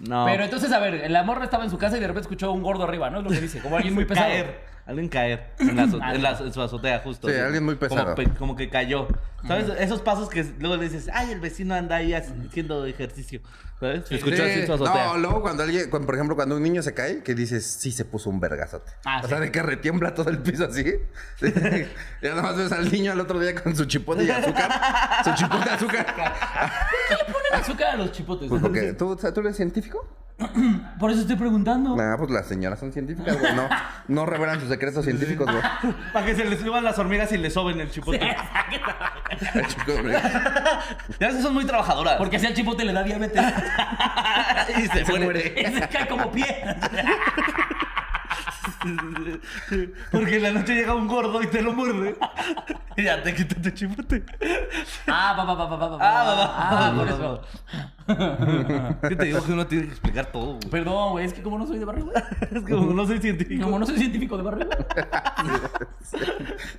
[0.00, 0.24] No.
[0.24, 2.62] Pero entonces, a ver, la morra estaba en su casa y de repente escuchó un
[2.62, 3.18] gordo arriba, ¿no?
[3.18, 4.28] Es lo que dice, como alguien muy pesado.
[4.28, 4.60] Caer.
[4.90, 7.28] Alguien caer en, la azo- en la- en su azotea, justo.
[7.28, 7.42] Sí, así.
[7.42, 8.02] alguien muy pesado.
[8.02, 9.06] Como, pe- como que cayó.
[9.46, 9.68] ¿Sabes?
[9.78, 13.40] Esos pasos que luego le dices, ay, el vecino anda ahí haciendo ejercicio.
[13.78, 14.06] ¿Sabes?
[14.06, 14.72] Se escuchó así su Sí.
[14.72, 15.06] azotea.
[15.06, 17.92] No, luego cuando alguien, cuando, por ejemplo, cuando un niño se cae, que dices, sí
[17.92, 18.92] se puso un vergazote.
[19.06, 19.28] Ah, o sí.
[19.30, 20.84] sea, de que retiembla todo el piso así.
[21.40, 24.70] y nada más ves al niño al otro día con su chipote y azúcar.
[25.24, 26.06] su chipote de azúcar.
[27.76, 28.48] ¿Qué le ponen azúcar a los chipotes?
[28.48, 30.06] Pues porque, ¿tú, ¿tú eres científico?
[30.98, 31.94] Por eso estoy preguntando.
[31.96, 33.54] Nah, pues las señoras son científicas, güey.
[33.54, 33.68] No,
[34.08, 35.62] no revelan sus secretos científicos, güey.
[36.14, 38.20] Para que se les suban las hormigas y le soben el chipote.
[39.54, 40.12] El chico, güey.
[41.20, 42.16] Ya esas son muy trabajadoras.
[42.16, 43.42] Porque así al chipote le da diabetes.
[44.76, 45.24] y se, Se muere.
[45.24, 45.54] muere.
[45.56, 46.64] y se cae como pie.
[50.10, 52.16] Porque en la noche llega un gordo y te lo muerde.
[52.96, 54.22] y ya te quita tu chipote.
[55.06, 55.98] Ah, va, va, va, va, va, va.
[56.00, 57.42] Ah, va, va, Ah, va, por va, eso.
[59.08, 60.54] ¿Qué te digo que uno tiene que explicar todo?
[60.56, 60.68] güey?
[60.70, 62.16] Perdón, güey, es que como no soy de barrio, güey.
[62.40, 63.64] Es que como no soy científico.
[63.64, 64.68] Como no soy científico de barrio.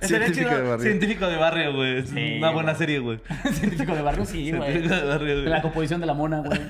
[0.00, 0.84] Científico chido, de barrio.
[0.84, 1.98] Científico de barrio, güey.
[1.98, 2.78] Es Sí, una buena güey.
[2.78, 3.20] serie, güey.
[3.52, 4.72] científico de barrio, sí, güey.
[4.72, 5.46] Científico de barrio, güey.
[5.48, 6.60] La composición de la mona, güey.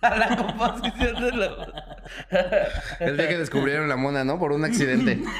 [0.02, 2.00] La composición de la...
[3.00, 4.38] El día que descubrieron la mona, ¿no?
[4.38, 5.20] Por un accidente.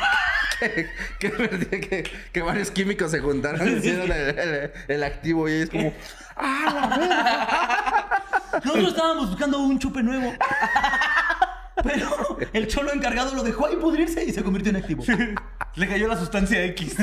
[0.60, 5.52] que, que, que, que varios químicos se juntaron y hicieron el, el- el activo y
[5.62, 5.94] es como...
[8.64, 10.34] Nosotros estábamos buscando un chupe nuevo.
[11.82, 15.02] Pero el cholo encargado lo dejó ahí pudrirse y se convirtió en activo.
[15.76, 16.94] Le cayó la sustancia X.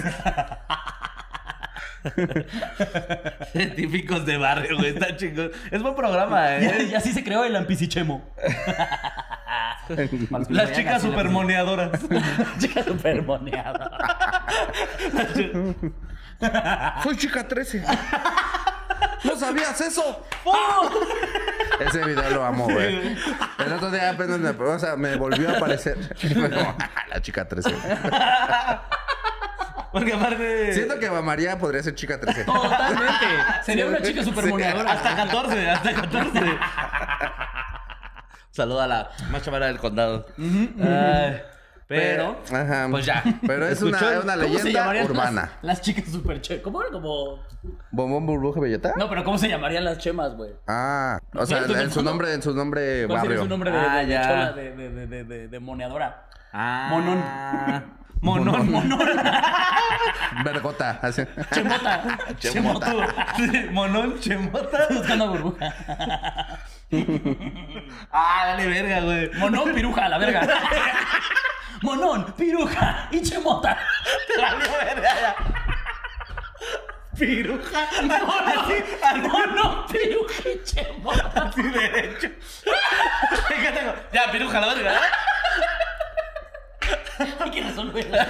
[3.52, 4.90] Científicos de barrio, güey.
[4.90, 5.52] Está chingón.
[5.72, 6.90] Es buen programa, ¿eh?
[6.92, 8.30] y así se creó el ampicichemo.
[10.50, 12.02] Las chicas supermoneadoras.
[12.60, 13.90] Chica supermoneada.
[17.04, 17.84] ¡Soy chica 13!
[19.24, 20.26] ¿No sabías eso?
[21.80, 23.18] Ese video lo amo, güey.
[23.66, 25.98] El otro día apenas me, o sea, me volvió a aparecer.
[26.34, 26.76] Como,
[27.10, 27.76] la chica 13.
[29.92, 30.74] Porque aparte...
[30.74, 32.44] Siento que María podría ser chica 13.
[32.46, 33.26] Totalmente.
[33.64, 34.92] Sería una chica supermoneadora.
[34.92, 36.40] Hasta 14, hasta 14.
[38.52, 40.26] Saluda a la más chavala del condado.
[40.38, 41.42] Ay,
[41.88, 42.88] pero, Ajá.
[42.92, 43.24] pues ya.
[43.46, 45.42] Pero es una, una ¿Cómo se leyenda urbana.
[45.62, 46.62] Las, las chicas super che?
[46.62, 46.92] ¿Cómo era?
[46.92, 47.40] Como.
[47.92, 48.94] ¿Bombón, burbuja, bellota?
[48.98, 50.52] No, pero ¿cómo se llamarían las chemas, güey?
[50.68, 53.44] Ah, o sea, en su nombre, en su nombre ¿Cuál sería barrio.
[53.44, 54.22] su nombre de, Ah, de- de ya.
[54.28, 56.26] chola, de, de, de, de, de- de moneadora?
[56.52, 56.88] Ah.
[56.92, 57.97] Monón.
[58.22, 58.72] Monón.
[58.72, 59.00] Monón.
[60.44, 61.00] Vergota.
[61.02, 61.24] Así.
[61.54, 62.18] Chemota.
[62.40, 62.94] Chemota.
[63.72, 64.88] Monón, chemota.
[64.90, 65.74] Buscando burbuja.
[68.12, 69.30] Ah, dale verga, güey.
[69.34, 70.48] Monón, piruja, la verga.
[71.82, 73.78] Monón, piruja y chemota.
[74.38, 75.36] Dale verga ya.
[77.20, 77.88] Piruja.
[78.04, 81.50] Monón, monón, piruja y chemota.
[81.50, 82.30] Así derecho.
[83.50, 83.94] ¿Qué tengo?
[84.14, 85.02] Ya, piruja, la verga.
[87.40, 88.28] Hay que resolverla.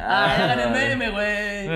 [0.00, 1.68] Ah, ya gané meme, güey.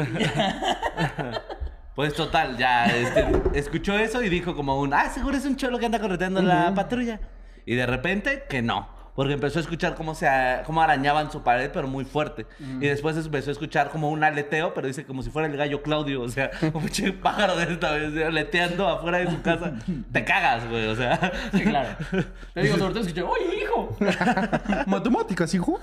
[1.95, 5.79] Pues total, ya este, escuchó eso y dijo como un, ah, seguro es un cholo
[5.79, 7.21] que anda correteando la patrulla.
[7.67, 8.89] Y de repente, que no.
[9.15, 10.27] Porque empezó a escuchar cómo se
[10.65, 12.47] cómo arañaban su pared, pero muy fuerte.
[12.59, 15.83] Y después empezó a escuchar como un aleteo, pero dice como si fuera el gallo
[15.83, 16.23] Claudio.
[16.23, 19.75] O sea, un pinche pájaro de esta vez, aleteando afuera de su casa.
[20.11, 20.87] Te cagas, güey.
[20.87, 21.33] O sea.
[21.53, 21.91] Sí, claro.
[22.55, 23.97] Le digo, sobre todo escuché, oye, hijo.
[24.87, 25.79] Matemáticas, hijo.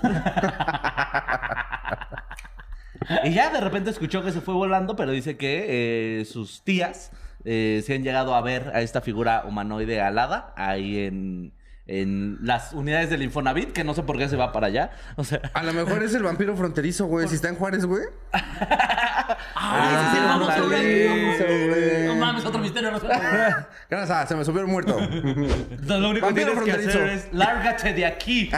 [3.24, 7.12] Y ya de repente escuchó que se fue volando, pero dice que eh, sus tías
[7.44, 11.52] eh, se han llegado a ver a esta figura humanoide alada ahí en,
[11.92, 14.90] en las unidades del Infonavit, que no sé por qué se va para allá.
[15.16, 17.26] O sea, A lo mejor es el vampiro fronterizo, güey.
[17.26, 18.04] Si está en Juárez, güey.
[18.32, 22.06] Ah, ese es el famoso fronterizo, güey.
[22.06, 23.18] No mames, otro misterio resuelto.
[23.90, 24.98] Gracias, ah, se me subió el muerto.
[25.00, 26.88] lo único que Vampiro tienes que fronterizo.
[26.90, 28.50] hacer es lárgate de aquí.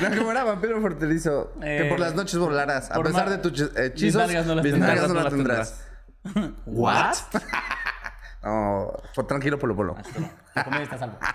[0.00, 1.52] No, como era vampiro fronterizo.
[1.60, 2.90] que Eh, por las noches volarás.
[2.90, 4.94] A pesar de tus eh, hechizos, mis nalgas no las mis tendrás.
[4.94, 5.82] nalgas no No las las tendrás.
[6.66, 7.16] ¿What?
[8.42, 9.96] No, por tranquilo, Polo Polo.
[10.54, 11.18] La comedia está a salvo.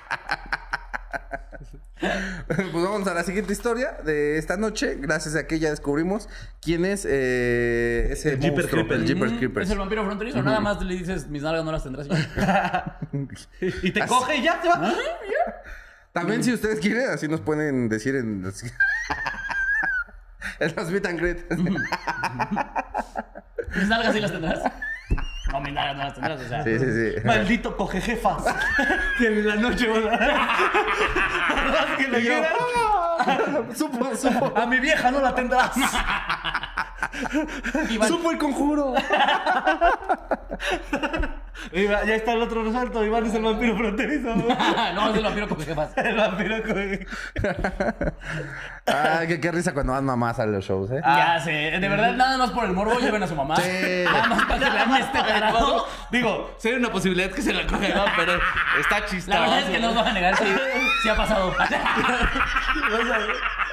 [2.02, 4.96] Pues vamos a la siguiente historia de esta noche.
[5.00, 6.28] Gracias a que ya descubrimos
[6.62, 9.02] quién es eh, ese El Jeepers monstruo, Creepers.
[9.02, 9.68] el Jeepers Creepers.
[9.68, 10.42] Es el vampiro fronterizo.
[10.42, 12.08] Nada más le dices, mis nalgas no las tendrás.
[13.62, 14.94] y te coge y ya te va.
[16.12, 18.64] También si ustedes quieren, así nos pueden decir en los...
[20.60, 21.50] en los meet and greet.
[23.76, 24.64] Mis nalgas sí las tendrás.
[25.52, 26.42] No, mis nalgas no las tendrás.
[26.42, 27.22] O sea, Sí, sí, sí.
[27.26, 28.44] Maldito coge jefas.
[29.20, 29.88] Y en la noche,
[31.98, 32.50] que le yo, quiera.
[33.76, 34.54] supo, supo.
[34.58, 35.72] A mi vieja no la tendrás.
[37.90, 38.94] Iván, Supo el conjuro.
[41.74, 43.04] Ya está el otro resuelto.
[43.06, 44.36] Iván es el vampiro fronterizo.
[44.96, 45.92] no, es el vampiro con jefas.
[45.98, 46.78] el vampiro con...
[48.86, 51.02] Ay, qué, qué risa cuando van mamás a los shows, ¿eh?
[51.04, 53.56] Ya sé, de verdad, nada más por el morbo lleven a su mamá.
[53.56, 54.04] Sí.
[54.04, 55.88] Nada más para que vean este tarado.
[56.12, 58.34] Digo, sería una posibilidad que se la cogerá, pero
[58.80, 59.30] está chistoso.
[59.30, 61.56] La verdad es que no os van a negar, sí ha pasado.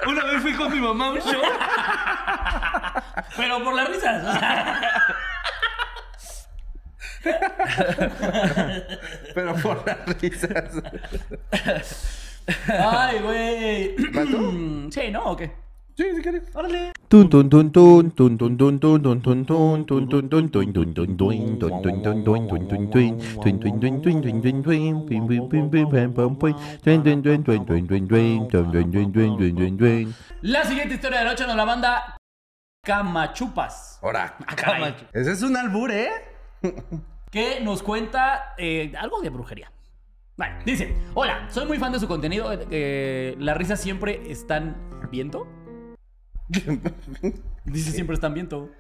[0.07, 1.43] Una vez fui con mi mamá a un show.
[3.37, 4.25] Pero por las risas.
[4.25, 4.81] o sea.
[9.35, 10.83] Pero por las risas.
[12.69, 13.97] Ay, güey.
[14.91, 15.25] sí, ¿no?
[15.25, 15.53] ¿O qué?
[15.99, 16.45] Sí, si quieres.
[16.55, 16.93] Órale.
[30.43, 32.17] La siguiente historia de la noche nos la manda
[32.85, 33.99] Camachupas.
[34.01, 35.11] Ahora, Camachupas.
[35.15, 36.11] Ese es un albur, ¿eh?
[37.31, 39.71] Que nos cuenta eh, algo de brujería.
[40.37, 42.51] Bueno, dice, hola, soy muy fan de su contenido.
[42.71, 44.77] eh, las risas siempre están
[45.11, 45.47] viento.
[47.65, 48.71] Dice siempre están viento.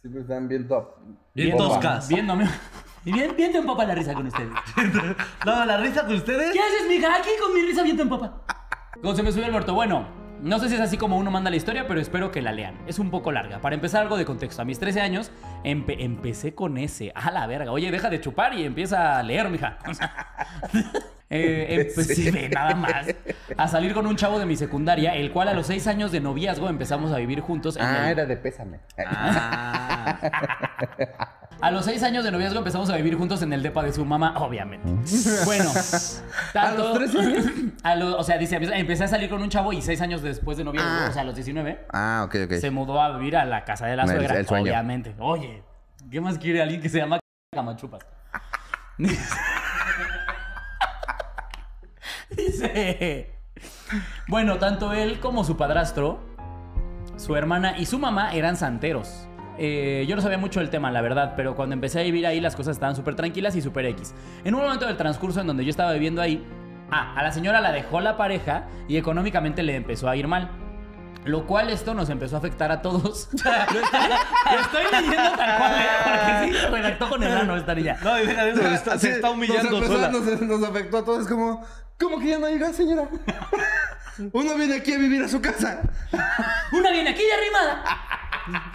[0.00, 0.96] Siempre están viendo.
[1.34, 2.08] Bien toscas.
[2.08, 2.48] Viéndome.
[3.04, 4.50] Y bien, viento en popa la risa con ustedes.
[5.46, 6.52] No, la risa con ustedes.
[6.52, 7.14] ¿Qué haces, mija?
[7.14, 8.42] Aquí con mi risa viento en popa.
[9.00, 9.74] Como se me subió el muerto.
[9.74, 10.08] Bueno,
[10.42, 12.74] no sé si es así como uno manda la historia, pero espero que la lean.
[12.86, 13.60] Es un poco larga.
[13.60, 14.62] Para empezar, algo de contexto.
[14.62, 15.30] A mis 13 años
[15.64, 17.12] empe- empecé con ese.
[17.14, 17.72] A la verga.
[17.72, 19.78] Oye, deja de chupar y empieza a leer, mija.
[21.30, 21.90] Eh,
[22.32, 23.06] ve, nada más,
[23.56, 26.20] a salir con un chavo de mi secundaria, el cual a los 6 años de
[26.20, 27.76] noviazgo empezamos a vivir juntos.
[27.76, 28.78] en Ah, el- era de pésame.
[29.04, 30.18] Ah.
[31.64, 34.04] A los seis años de noviazgo empezamos a vivir juntos en el depa de su
[34.04, 34.86] mamá, obviamente.
[35.46, 35.70] Bueno,
[36.52, 37.44] tanto, ¿A los 13 años?
[37.82, 40.58] a lo- o sea, dice, empecé a salir con un chavo y seis años después
[40.58, 41.06] de noviazgo, Ah.
[41.08, 42.52] o sea, a los 19, Ah, ok, ok.
[42.60, 44.64] se mudó a vivir a la casa de la suegra, el sueño.
[44.64, 45.14] obviamente.
[45.18, 45.62] Oye,
[46.10, 47.18] ¿qué más quiere alguien que se llama
[47.54, 48.02] Camachupas?
[52.36, 53.30] Dice,
[54.28, 56.20] bueno, tanto él como su padrastro,
[57.16, 59.28] su hermana y su mamá eran santeros.
[59.58, 62.40] Eh, yo no sabía mucho del tema, la verdad, pero cuando empecé a vivir ahí
[62.40, 64.14] las cosas estaban súper tranquilas y súper X.
[64.44, 66.44] En un momento del transcurso en donde yo estaba viviendo ahí,
[66.90, 70.50] ah, a la señora la dejó la pareja y económicamente le empezó a ir mal.
[71.24, 73.28] Lo cual esto nos empezó a afectar a todos.
[73.44, 74.00] lo, estoy,
[74.52, 75.86] lo estoy leyendo tal cual, ¿eh?
[76.04, 77.96] porque sí, redactó con el ano esta niña.
[78.02, 80.08] No, y deja de eso, se está, se está humillando nos, empezó- sola.
[80.10, 81.64] Nos, nos afectó a todos como...
[81.98, 83.08] ¿Cómo que ya no llega, señora?
[84.32, 85.80] Uno viene aquí a vivir a su casa.
[86.72, 87.84] Una viene aquí de arrimada.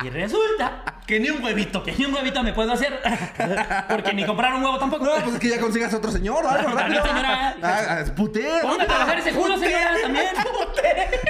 [0.04, 1.84] Y resulta Que ni un huevito.
[1.84, 3.00] que ni un huevito me puedo hacer.
[3.90, 5.06] Porque ni comprar un huevo tampoco.
[5.06, 7.06] No, pues es que ya consigas otro señor o algo rápido.
[7.06, 7.56] señora.
[7.62, 8.48] Ah, ah, es puté.
[8.62, 10.28] Ponga a trabajar ese culo, señora, también.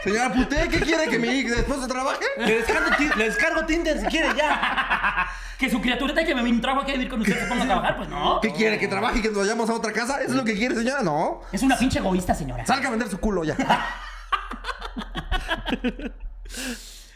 [0.03, 1.07] Señora puté, ¿qué quiere?
[1.09, 2.25] ¿Que mi esposo trabaje?
[2.37, 5.27] Le descargo, le descargo Tinder si quiere ya.
[5.57, 7.97] Que su criaturita que me trajo aquí a vivir con usted se ponga a trabajar,
[7.97, 8.39] pues no.
[8.41, 8.79] ¿Qué quiere?
[8.79, 10.21] ¿Que trabaje y que nos vayamos a otra casa?
[10.21, 11.03] ¿Eso es lo que quiere, señora?
[11.03, 11.41] No.
[11.51, 12.65] Es una pinche egoísta, señora.
[12.65, 13.57] Salga a vender su culo ya.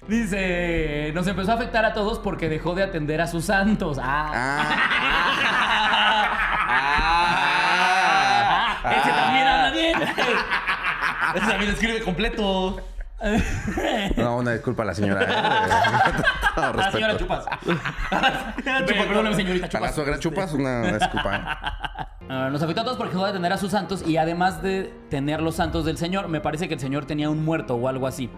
[0.08, 3.98] Dice, nos empezó a afectar a todos porque dejó de atender a sus santos.
[4.02, 4.32] Ah.
[7.56, 8.78] Ah.
[8.86, 10.02] Ah, ese también habla bien.
[11.36, 12.80] Ese también escribe completo.
[14.18, 15.24] No, una disculpa a la señora.
[15.24, 15.28] ¿eh?
[16.56, 17.18] A la señora.
[17.18, 17.46] Chupas.
[18.86, 19.82] Pe- Perdóname, señorita A Chupas.
[19.90, 22.10] la suegra chupas, una, una disculpa.
[22.30, 24.94] Ah, nos afectó a todos porque dejó de atender a sus santos y además de
[25.10, 28.08] tener los santos del Señor, me parece que el Señor tenía un muerto o algo
[28.08, 28.30] así.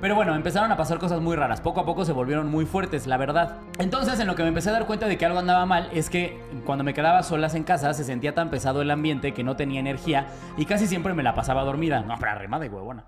[0.00, 1.62] Pero bueno, empezaron a pasar cosas muy raras.
[1.62, 3.56] Poco a poco se volvieron muy fuertes, la verdad.
[3.78, 6.10] Entonces, en lo que me empecé a dar cuenta de que algo andaba mal es
[6.10, 9.56] que cuando me quedaba solas en casa se sentía tan pesado el ambiente que no
[9.56, 10.26] tenía energía
[10.58, 12.00] y casi siempre me la pasaba dormida.
[12.02, 13.04] No, pero arriba de huevona.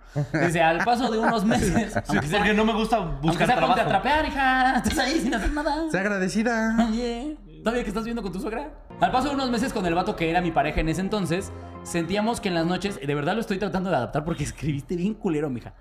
[0.47, 3.47] Dice, al paso de unos meses, Sí, aunque sea, porque no me gusta aunque buscar
[3.47, 3.91] sea ponte a trabajo.
[4.03, 4.77] trapear, hija.
[4.77, 5.91] Estás ahí sin hacer nada.
[5.91, 6.77] Sea agradecida.
[6.89, 8.71] Oye, ¿todavía que estás viendo con tu suegra?
[9.01, 11.51] Al paso de unos meses con el vato que era mi pareja en ese entonces,
[11.83, 15.15] sentíamos que en las noches, de verdad lo estoy tratando de adaptar porque escribiste bien
[15.15, 15.75] culero, mija.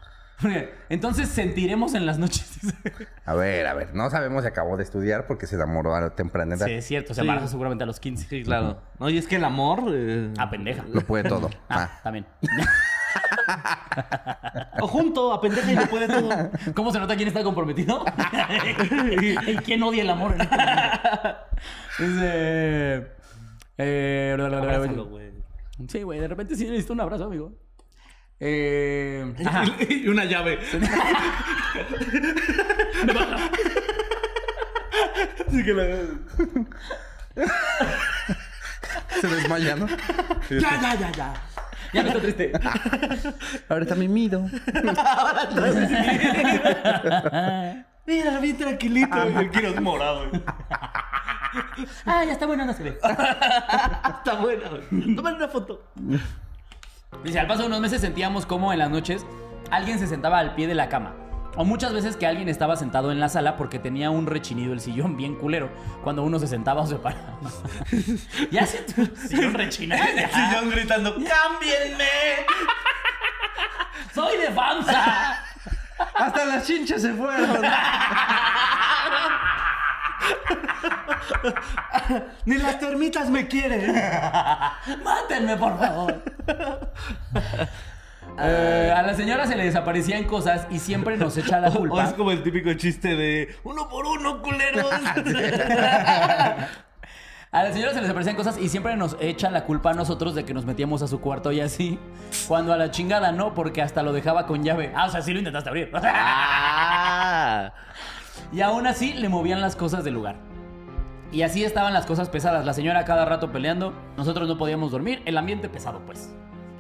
[0.89, 2.59] Entonces sentiremos en las noches.
[3.25, 3.93] A ver, a ver.
[3.95, 6.65] No sabemos si acabó de estudiar porque se enamoró a la temprana edad.
[6.67, 7.21] sí, es cierto, se Sí.
[7.21, 8.27] embarazó seguramente a los 15.
[8.27, 8.81] Sí, claro.
[8.99, 9.83] No, y es que el amor.
[9.89, 10.83] eh, Ah, pendeja.
[10.91, 11.49] Lo puede todo.
[11.69, 11.99] Ah, Ah.
[12.03, 12.25] también.
[14.81, 16.29] O junto, a pendeja y lo puede todo.
[16.73, 18.03] ¿Cómo se nota quién está comprometido?
[19.47, 20.35] ¿Y quién odia el amor?
[21.97, 23.07] Dice...
[23.77, 25.31] Eh, Abrázalo, güey.
[25.87, 27.53] sí, güey, de repente sí necesito un abrazo, amigo.
[28.39, 29.63] Eh, ajá.
[29.89, 30.59] Y una llave.
[35.47, 35.85] Así que la...
[39.21, 39.87] Se desmaya, ¿no?
[40.49, 41.33] Ya, ya, ya, ya.
[41.93, 42.51] Ya me estoy triste.
[43.69, 44.45] Ahorita me mido.
[48.05, 49.29] Mira, bien tranquilito.
[49.29, 50.29] Y el Kiro es morado.
[50.29, 50.43] güey.
[52.05, 52.99] Ah, ya está bueno, no se ve.
[53.01, 54.69] Está bueno.
[55.15, 55.89] Tomen una foto.
[57.25, 59.25] Dice, al paso de unos meses sentíamos como en las noches
[59.71, 61.15] alguien se sentaba al pie de la cama.
[61.55, 64.79] O muchas veces que alguien estaba sentado en la sala porque tenía un rechinido el
[64.79, 65.71] sillón bien culero
[66.03, 67.39] cuando uno se sentaba o se paraba.
[68.51, 69.95] ya se tu sillón rechina.
[69.95, 72.05] El sillón gritando, ¡cámbienme!
[74.13, 75.43] ¡Soy de FAMSA!
[76.13, 77.63] Hasta las chinches se fueron.
[82.45, 83.93] Ni las termitas me quieren.
[85.03, 86.21] ¡Mátenme, por favor!
[88.37, 91.77] Eh, a la señora se le desaparecían cosas y siempre nos echa la O es
[91.77, 92.13] culpa.
[92.17, 94.91] como el típico chiste de uno por uno, culeros.
[97.51, 100.35] A la señora se le desaparecían cosas y siempre nos echa la culpa a nosotros
[100.35, 101.97] de que nos metíamos a su cuarto y así.
[102.49, 104.91] Cuando a la chingada no, porque hasta lo dejaba con llave.
[104.93, 105.89] Ah, o sea, sí lo intentaste abrir.
[105.93, 107.71] ah.
[108.51, 110.35] Y aún así le movían las cosas del lugar.
[111.35, 112.65] Y así estaban las cosas pesadas.
[112.65, 113.93] La señora cada rato peleando.
[114.15, 115.21] Nosotros no podíamos dormir.
[115.25, 116.29] El ambiente pesado, pues.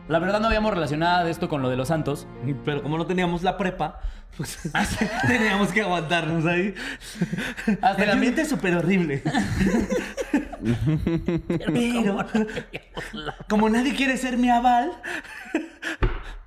[0.07, 2.25] La verdad no habíamos relacionado esto con lo de los santos.
[2.63, 3.99] Pero como no teníamos la prepa,
[4.37, 4.57] pues
[5.27, 6.73] teníamos que aguantarnos ahí.
[7.81, 9.23] Hasta el ambiente es súper horrible.
[11.73, 12.25] Pero,
[13.49, 14.93] como nadie quiere ser mi aval,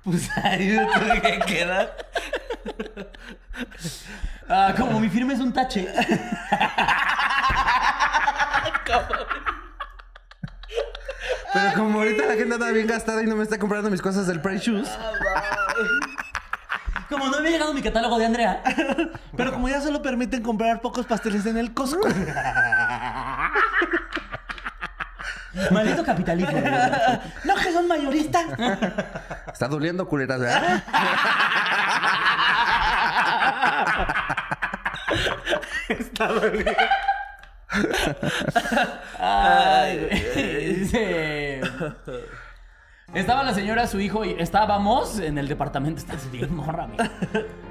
[0.03, 1.95] pues ahí me tuve que quedar.
[4.49, 5.87] Ah, como mi firma es un tache.
[11.53, 14.27] Pero como ahorita la gente anda bien gastada y no me está comprando mis cosas
[14.27, 14.89] del Price Shoes.
[17.09, 18.61] Como no me ha llegado mi catálogo de Andrea.
[19.35, 22.07] Pero como ya solo permiten comprar pocos pasteles en el Costco.
[25.71, 26.59] Maldito capitalismo.
[27.43, 28.45] No, que son mayoristas.
[29.51, 30.83] Está doliendo, culeras, ¿verdad?
[39.19, 40.07] Ay.
[40.79, 41.61] Dice.
[43.13, 45.99] Estaba la señora, su hijo, y estábamos en el departamento.
[45.99, 47.09] Estás bien morra, amiga.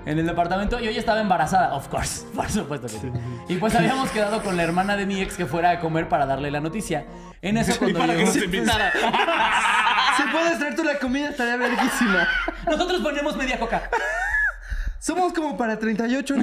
[0.04, 3.12] En el departamento y ella estaba embarazada, of course, por supuesto que sí.
[3.48, 6.26] Y pues habíamos quedado con la hermana de mi ex que fuera a comer para
[6.26, 7.04] darle la noticia.
[7.40, 8.92] En eso cuando para que llegó- nos invitara.
[10.16, 12.26] Si puedes traer tú la comida, estaría verguísima.
[12.66, 13.88] Nosotros ponemos media coca.
[14.98, 16.34] Somos como para 38.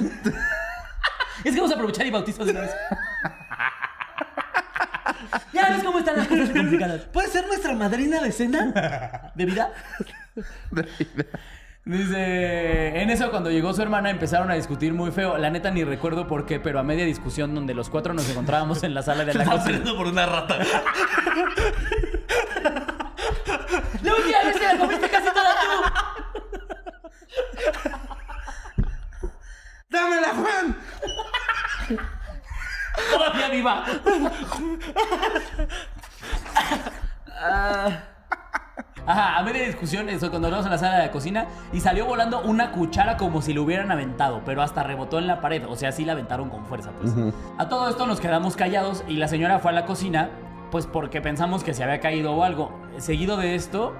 [1.44, 2.70] Es que vamos a aprovechar y bautizos de una vez.
[5.52, 7.00] Ya ves cómo están las cosas complicadas.
[7.12, 9.32] ¿Puede ser nuestra madrina de cena?
[9.34, 9.70] ¿De vida?
[11.84, 15.38] Dice, en eso cuando llegó su hermana empezaron a discutir muy feo.
[15.38, 18.82] La neta ni recuerdo por qué, pero a media discusión donde los cuatro nos encontrábamos
[18.82, 19.78] en la sala de la Estaba cocina.
[19.78, 20.58] peleando por una rata.
[24.02, 25.68] La última vez que la comiste casi toda tú.
[29.88, 30.76] ¡Dámela, Juan!
[33.12, 33.84] Todavía viva.
[39.06, 42.06] Ajá, a media discusión, eso cuando vamos en la sala de la cocina y salió
[42.06, 45.76] volando una cuchara como si lo hubieran aventado, pero hasta rebotó en la pared, o
[45.76, 47.12] sea, sí la aventaron con fuerza, pues.
[47.56, 50.30] A todo esto nos quedamos callados y la señora fue a la cocina,
[50.72, 52.72] pues porque pensamos que se había caído o algo.
[52.98, 53.94] Seguido de esto,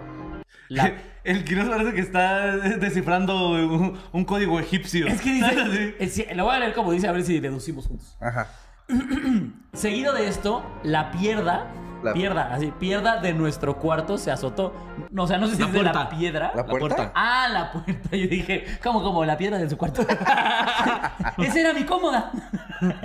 [0.68, 0.92] la...
[1.26, 5.08] El Quiroz parece que está descifrando un, un código egipcio.
[5.08, 7.88] Es que dice, eh, sí, lo voy a leer como dice, a ver si deducimos
[7.88, 8.16] juntos.
[8.20, 8.46] Ajá.
[9.72, 11.66] Seguido de esto, la pierda,
[12.02, 14.72] La- pierda, así, pierda de nuestro cuarto se azotó.
[15.10, 16.08] No, o sea, no sé si La es de la puerta.
[16.16, 16.52] piedra.
[16.54, 17.12] ¿La puerta?
[17.14, 18.16] Ah, la puerta.
[18.16, 19.24] Yo dije, ¿cómo, cómo?
[19.24, 20.02] La piedra de su cuarto.
[21.38, 22.30] Esa era mi cómoda.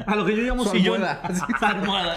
[0.05, 1.03] A lo que yo llamo Su sillón.
[1.03, 1.47] almohada.
[1.61, 2.15] Almohada.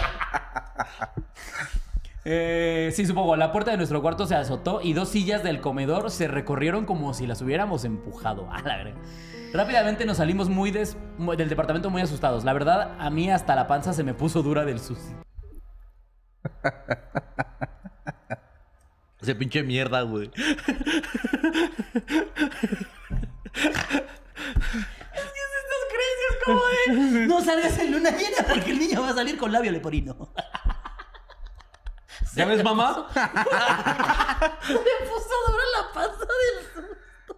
[2.27, 3.35] Eh, sí, supongo.
[3.35, 7.13] La puerta de nuestro cuarto se azotó y dos sillas del comedor se recorrieron como
[7.13, 8.49] si las hubiéramos empujado.
[8.51, 8.95] A la verga.
[9.55, 10.97] Rápidamente nos salimos muy des-
[11.37, 12.43] del departamento muy asustados.
[12.43, 15.15] La verdad, a mí hasta la panza se me puso dura del susto.
[19.21, 20.29] Ese pinche mierda, güey.
[26.45, 29.71] Como de no salgas en luna llena porque el niño va a salir con labio
[29.71, 30.15] leporino.
[32.35, 33.07] ¿Ya ves, mamá?
[33.13, 33.19] Se
[34.73, 37.37] me puso dura la panza del susto.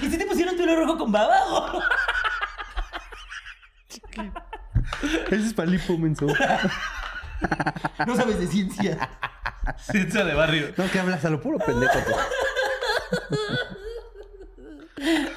[0.00, 1.82] ¿Y si te pusieron tu hilo rojo con baba?
[5.30, 6.26] Ese es palipo, menso.
[8.06, 9.10] No sabes de ciencia.
[9.78, 10.72] Ciencia de barrio.
[10.76, 11.98] No, que hablas a lo puro pendejo.
[12.00, 12.12] tú.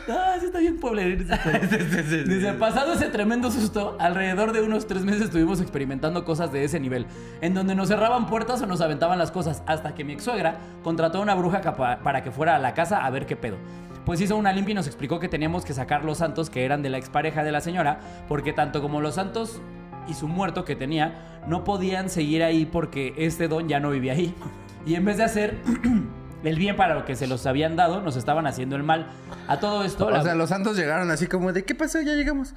[0.08, 1.60] Ah, sí está bien pueblerino historia.
[1.60, 6.80] Dice, pasado ese tremendo susto, alrededor de unos tres meses estuvimos experimentando cosas de ese
[6.80, 7.06] nivel,
[7.42, 10.58] en donde nos cerraban puertas o nos aventaban las cosas, hasta que mi ex suegra
[10.84, 11.62] contrató a una bruja
[12.04, 13.58] para que fuera a la casa a ver qué pedo.
[14.06, 16.84] Pues hizo una limpia y nos explicó que teníamos que sacar los santos que eran
[16.84, 19.60] de la expareja de la señora, porque tanto como los santos
[20.08, 24.14] y su muerto que tenía no podían seguir ahí porque este don ya no vivía
[24.14, 24.36] ahí.
[24.86, 25.58] Y en vez de hacer
[26.46, 29.08] el bien para lo que se los habían dado, nos estaban haciendo el mal.
[29.48, 30.10] A todo esto...
[30.10, 32.02] la- O sea, los santos llegaron así como de, ¿qué pasó?
[32.02, 32.54] Ya llegamos.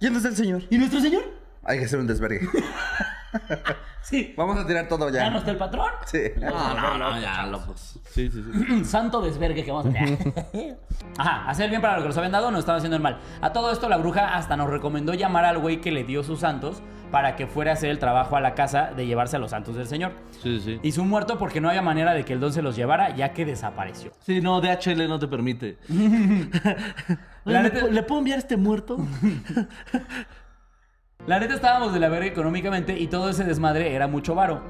[0.00, 0.62] ¿Quién es el señor?
[0.70, 1.22] ¿Y nuestro señor?
[1.64, 2.40] Hay que hacer un desvergue.
[4.02, 4.34] Sí.
[4.36, 5.30] Vamos a tirar todo ¿Ya ya.
[5.30, 5.88] no está el patrón?
[6.06, 6.18] Sí.
[6.36, 8.00] No, no, no, ya, locos.
[8.10, 8.84] Sí, sí, sí.
[8.84, 10.78] Santo desvergue que vamos a hacer.
[11.16, 13.18] Ajá, hacer el bien para lo que nos habían dado, nos estaban haciendo el mal.
[13.40, 16.40] A todo esto, la bruja hasta nos recomendó llamar al güey que le dio sus
[16.40, 19.52] santos para que fuera a hacer el trabajo a la casa de llevarse a los
[19.52, 20.12] santos del Señor.
[20.42, 20.80] Sí, sí.
[20.82, 23.32] Y su muerto porque no había manera de que el don se los llevara, ya
[23.32, 24.10] que desapareció.
[24.20, 25.78] Sí, no, DHL no te permite.
[25.88, 28.96] ¿le, neta- ¿Le puedo enviar este muerto?
[31.26, 34.60] La neta estábamos de la verga económicamente y todo ese desmadre era mucho varo.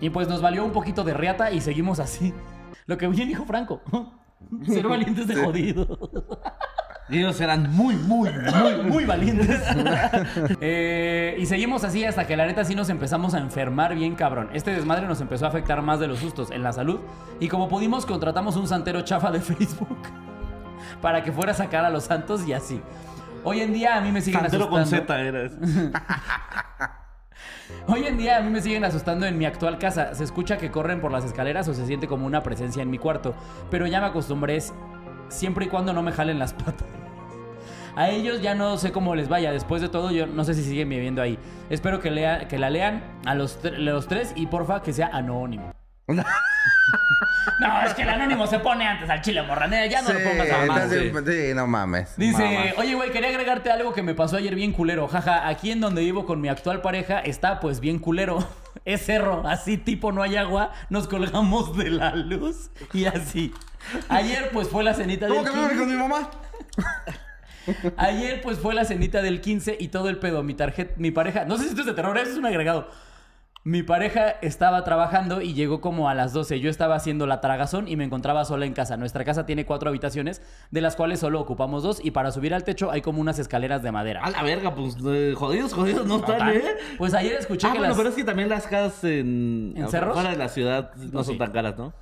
[0.00, 2.32] Y pues nos valió un poquito de riata y seguimos así.
[2.86, 3.82] Lo que bien dijo Franco.
[4.66, 5.98] Ser valientes de jodido.
[7.08, 9.62] Y ellos eran muy, muy, muy, muy valientes.
[10.60, 14.48] Eh, y seguimos así hasta que la neta sí nos empezamos a enfermar bien cabrón.
[14.54, 17.00] Este desmadre nos empezó a afectar más de los sustos en la salud.
[17.38, 19.98] Y como pudimos, contratamos un santero chafa de Facebook
[21.02, 22.80] para que fuera a sacar a los santos y así.
[23.44, 25.14] Hoy en día a mí me siguen Santero con asustando.
[25.14, 25.50] Z era.
[27.88, 30.14] Hoy en día a mí me siguen asustando en mi actual casa.
[30.14, 32.98] Se escucha que corren por las escaleras o se siente como una presencia en mi
[32.98, 33.34] cuarto.
[33.70, 34.58] Pero ya me acostumbré
[35.28, 36.86] siempre y cuando no me jalen las patas.
[37.96, 39.50] A ellos ya no sé cómo les vaya.
[39.52, 41.38] Después de todo, yo no sé si siguen viviendo ahí.
[41.68, 45.08] Espero que, lea, que la lean a los, tre- los tres y porfa que sea
[45.12, 45.72] anónimo.
[46.08, 49.86] no, es que el anónimo se pone antes al chile morranera.
[49.86, 50.92] Ya no sí, lo pongas a más.
[50.92, 52.16] entonces, sí, no mames.
[52.16, 55.06] Dice, oye, güey, quería agregarte algo que me pasó ayer bien culero.
[55.08, 58.38] Jaja, aquí en donde vivo con mi actual pareja está pues bien culero.
[58.84, 63.54] Es cerro, así tipo no hay agua, nos colgamos de la luz y así.
[64.08, 65.84] Ayer pues fue la cenita del ¿Cómo que me voy 15.
[65.84, 66.30] con mi mamá?
[67.96, 70.42] Ayer pues fue la cenita del 15 y todo el pedo.
[70.42, 72.88] Mi tarjeta, mi pareja, no sé si esto es de terror, eso es un agregado.
[73.64, 76.58] Mi pareja estaba trabajando y llegó como a las 12.
[76.58, 78.96] Yo estaba haciendo la tragazón y me encontraba sola en casa.
[78.96, 80.42] Nuestra casa tiene cuatro habitaciones,
[80.72, 82.04] de las cuales solo ocupamos dos.
[82.04, 84.20] Y para subir al techo hay como unas escaleras de madera.
[84.24, 86.48] A la verga, pues eh, jodidos, jodidos no están.
[86.50, 86.62] ¿eh?
[86.98, 87.96] Pues ayer escuché Ah, que bueno, las...
[87.98, 89.74] pero es que también las casas en...
[89.76, 90.14] ¿En cerros?
[90.14, 91.38] Fuera de la ciudad no Pues son sí.
[91.38, 91.92] tan caras, ¿no?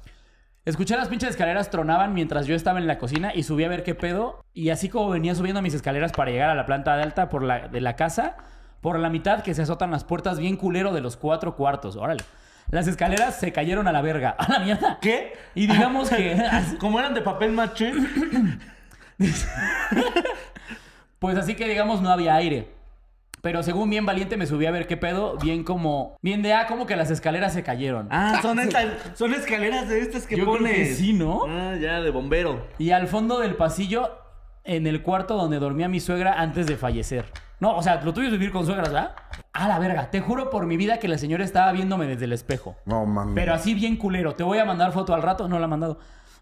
[0.65, 3.83] Escuché las pinches escaleras tronaban mientras yo estaba en la cocina y subí a ver
[3.83, 4.43] qué pedo.
[4.55, 7.43] Y así como venía subiendo mis escaleras para llegar a la planta de alta por
[7.43, 8.37] la, de la casa,
[8.81, 11.97] por la mitad que se azotan las puertas bien culero de los cuatro cuartos.
[11.97, 12.25] Órale.
[12.71, 14.31] Las escaleras se cayeron a la verga.
[14.39, 14.99] ¡A la mierda!
[15.01, 15.33] ¿Qué?
[15.55, 16.41] Y digamos que...
[16.79, 17.93] Como eran de papel maché.
[21.19, 22.71] Pues así que digamos no había aire.
[23.43, 26.17] Pero según bien valiente me subí a ver qué pedo, bien como...
[26.23, 28.09] Bien de, ah, como que las escaleras se cayeron.
[28.11, 28.59] Ah, son,
[29.15, 30.75] son escaleras de estas que Yo creo pones.
[30.75, 31.45] que sí, ¿no?
[31.47, 32.67] Ah, ya, de bombero.
[32.79, 34.19] Y al fondo del pasillo,
[34.65, 37.27] en el cuarto donde dormía mi suegra antes de fallecer.
[37.61, 39.15] No, o sea, lo tuyo es vivir con suegras, ¿verdad?
[39.53, 42.33] A la verga, te juro por mi vida que la señora estaba viéndome desde el
[42.33, 42.77] espejo.
[42.87, 43.35] No mames.
[43.35, 44.35] Pero así bien culero.
[44.35, 45.99] Te voy a mandar foto al rato, no la he mandado.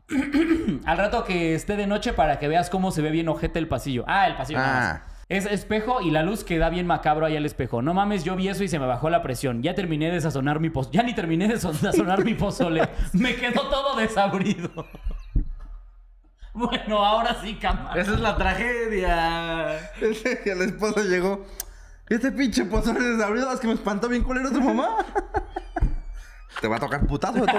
[0.85, 3.69] al rato que esté de noche para que veas cómo se ve bien ojete el
[3.69, 4.05] pasillo.
[4.07, 4.61] Ah, el pasillo.
[4.63, 5.03] Ah.
[5.29, 7.83] Es espejo y la luz queda bien macabro ahí al espejo.
[7.83, 9.63] No mames, yo vi eso y se me bajó la presión.
[9.63, 10.97] Ya terminé de sazonar mi pozole.
[10.97, 12.89] Ya ni terminé de sazonar mi pozole.
[13.13, 14.71] Me quedó todo desabrido.
[16.59, 18.01] Bueno, ahora sí, cámara.
[18.01, 19.91] Esa es la tragedia.
[20.01, 21.47] que el esposo llegó.
[22.09, 24.97] Este pinche pozole desabrido, es que me espantó bien culero tu mamá.
[26.61, 27.59] Te va a tocar putazo de tu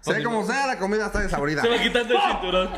[0.00, 1.62] sea como sea, la comida está desabrida.
[1.62, 2.70] Se va quitando el cinturón.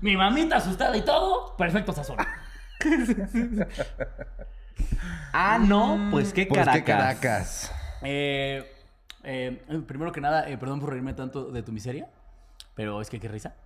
[0.00, 1.54] Mi mamita asustada y todo.
[1.56, 2.16] Perfecto sazón.
[5.32, 6.82] Ah, no, pues qué Pues caracas.
[6.82, 7.72] qué caracas.
[8.02, 8.75] Eh,
[9.26, 12.08] eh, primero que nada, eh, perdón por reírme tanto de tu miseria.
[12.74, 13.56] Pero es que qué risa.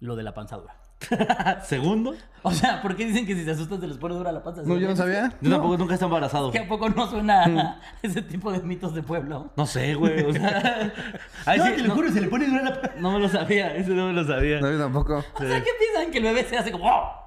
[0.00, 0.76] Lo de la panza dura.
[1.64, 2.14] Segundo.
[2.42, 4.62] O sea, ¿por qué dicen que si se asustan se les pone dura la panza?
[4.64, 5.32] No, yo no sabía.
[5.40, 6.50] Yo tampoco nunca he estado embarazado.
[6.50, 9.50] ¿Que a poco no suena a ese tipo de mitos de pueblo?
[9.56, 10.24] No sé, güey.
[10.24, 10.92] O sea.
[11.46, 12.96] Ay, sí, no, se le pone dura la panza.
[12.98, 14.60] no me lo sabía, ese no me lo sabía.
[14.60, 15.18] No, yo tampoco.
[15.18, 16.12] O sea, ¿qué piensan?
[16.12, 16.84] Que el bebé se hace como...
[16.90, 17.26] ¡oh!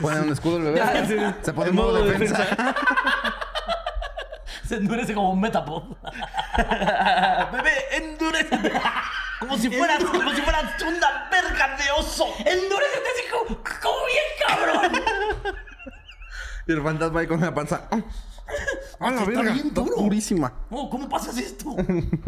[0.00, 0.82] Pone un escudo el bebé.
[1.42, 2.46] Se pone En modo modo defensa.
[4.68, 5.82] Se endurece como un metapod.
[7.52, 8.72] Bebé, endurece.
[9.40, 12.26] Como si fueras, como si fueras una verga de oso.
[12.38, 15.02] ¡Endurecete así como, como bien cabrón!
[16.66, 17.88] Y el fantasma ahí con la panza.
[18.98, 19.54] ¡A la verga!
[19.54, 20.52] Está durísima.
[20.70, 21.76] Oh, ¿Cómo pasas esto?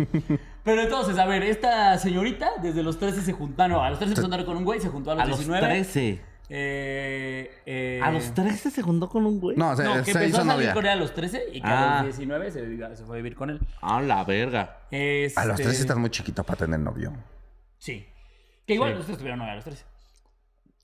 [0.64, 3.66] Pero entonces, a ver, esta señorita desde los 13 se juntó...
[3.68, 5.38] No, a los 13 se juntaron con un güey, se juntó a los, A los
[5.38, 5.66] 19.
[5.66, 6.22] 13.
[6.50, 9.56] Eh, eh, ¿A los 13 se juntó con un güey?
[9.56, 10.74] No, se, No, que se empezó hizo a salir novia.
[10.74, 11.98] con él a los 13 y que Ah.
[12.00, 13.60] a los 19 se, vivió- se fue a vivir con él.
[13.82, 14.78] A la verga.
[14.90, 15.38] Este...
[15.38, 17.12] A los 13 estás muy chiquito para tener novio.
[17.78, 18.06] Sí.
[18.66, 19.00] Que igual Sí.
[19.00, 19.84] ustedes tuvieron novia a los 13.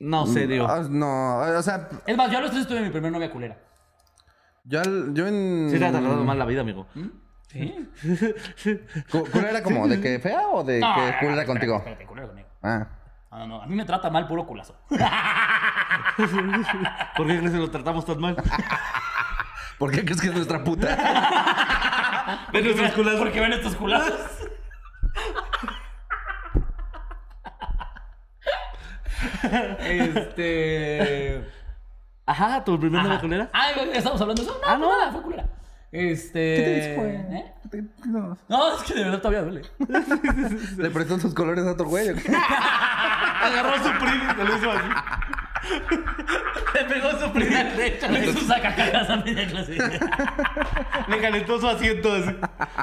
[0.00, 0.66] No serio.
[0.68, 3.56] Ah, no, o sea, Es más, yo a los tres tuve mi primera novia culera.
[4.64, 5.68] yo, al- yo en...
[5.70, 6.86] Sí te ha tratado mal la vida, amigo.
[7.48, 7.88] ¿Sí?
[9.10, 11.76] Cu- ¿Culera como de que fea o de No, que culera no, contigo?
[11.76, 12.48] Espérate, culera conmigo.
[12.62, 12.88] Ah.
[13.34, 13.62] No, no, no.
[13.62, 14.76] A mí me trata mal puro culazo.
[14.88, 14.98] ¿Por
[17.26, 18.36] qué crees que lo tratamos tan mal?
[19.78, 20.86] ¿Por qué crees que es nuestra puta?
[22.52, 23.20] Ven nuestros culazos.
[23.20, 24.14] Porque ven estos culazos.
[30.14, 31.44] este.
[32.26, 33.50] Ajá, tu primera novia culera.
[33.52, 34.58] Ah, ¿estamos hablando de eso?
[34.62, 34.98] No, Ah, no, no.
[34.98, 35.44] nada, fue culera.
[35.92, 36.56] Este.
[36.56, 37.14] ¿Qué te dijo, güey?
[37.38, 37.54] ¿Eh?
[38.06, 38.36] No.
[38.48, 39.62] No, es que de verdad todavía duele.
[40.78, 42.08] ¿Le prestó sus colores a otro güey?
[43.44, 44.88] Agarró su primo y se lo hizo así.
[46.74, 48.08] Le pegó su primo derecha.
[48.08, 49.78] Me hizo sacacajas a media clase.
[51.08, 52.36] Le calentó su asiento así.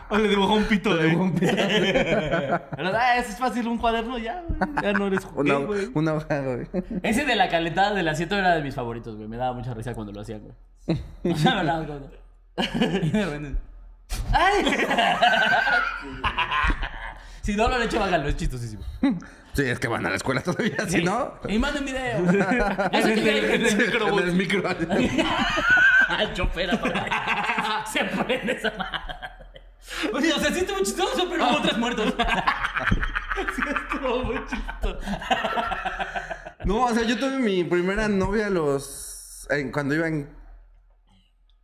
[0.09, 1.15] O le dibujó un pito, güey.
[1.39, 4.59] Pero, ah, eso es fácil, un cuaderno ya, güey.
[4.81, 5.89] Ya no eres Una, güey.
[5.93, 6.67] una hoja, güey.
[7.03, 9.27] Ese de la calentada del asiento era de mis favoritos, güey.
[9.27, 10.53] Me daba mucha risa cuando lo hacían, güey.
[11.33, 12.11] O sea, me daba cuando-
[13.03, 13.55] Y de repente-
[17.41, 18.83] Si no lo han hecho, háganlo, es chistosísimo.
[19.53, 21.33] Sí, es que van a la escuela todavía, si no...
[21.47, 22.17] Y manden video.
[22.91, 24.63] Eso que viene- En el micro.
[26.07, 26.69] Al chofer
[27.91, 29.29] Se prende esa madre.
[30.13, 32.13] Oye, o sea, sí estuvo chistoso, pero hubo tres muertos.
[33.91, 34.99] Estuvo muy chistoso.
[36.63, 39.47] No, o sea, yo tuve mi primera novia a los...
[39.49, 40.29] en- cuando iba en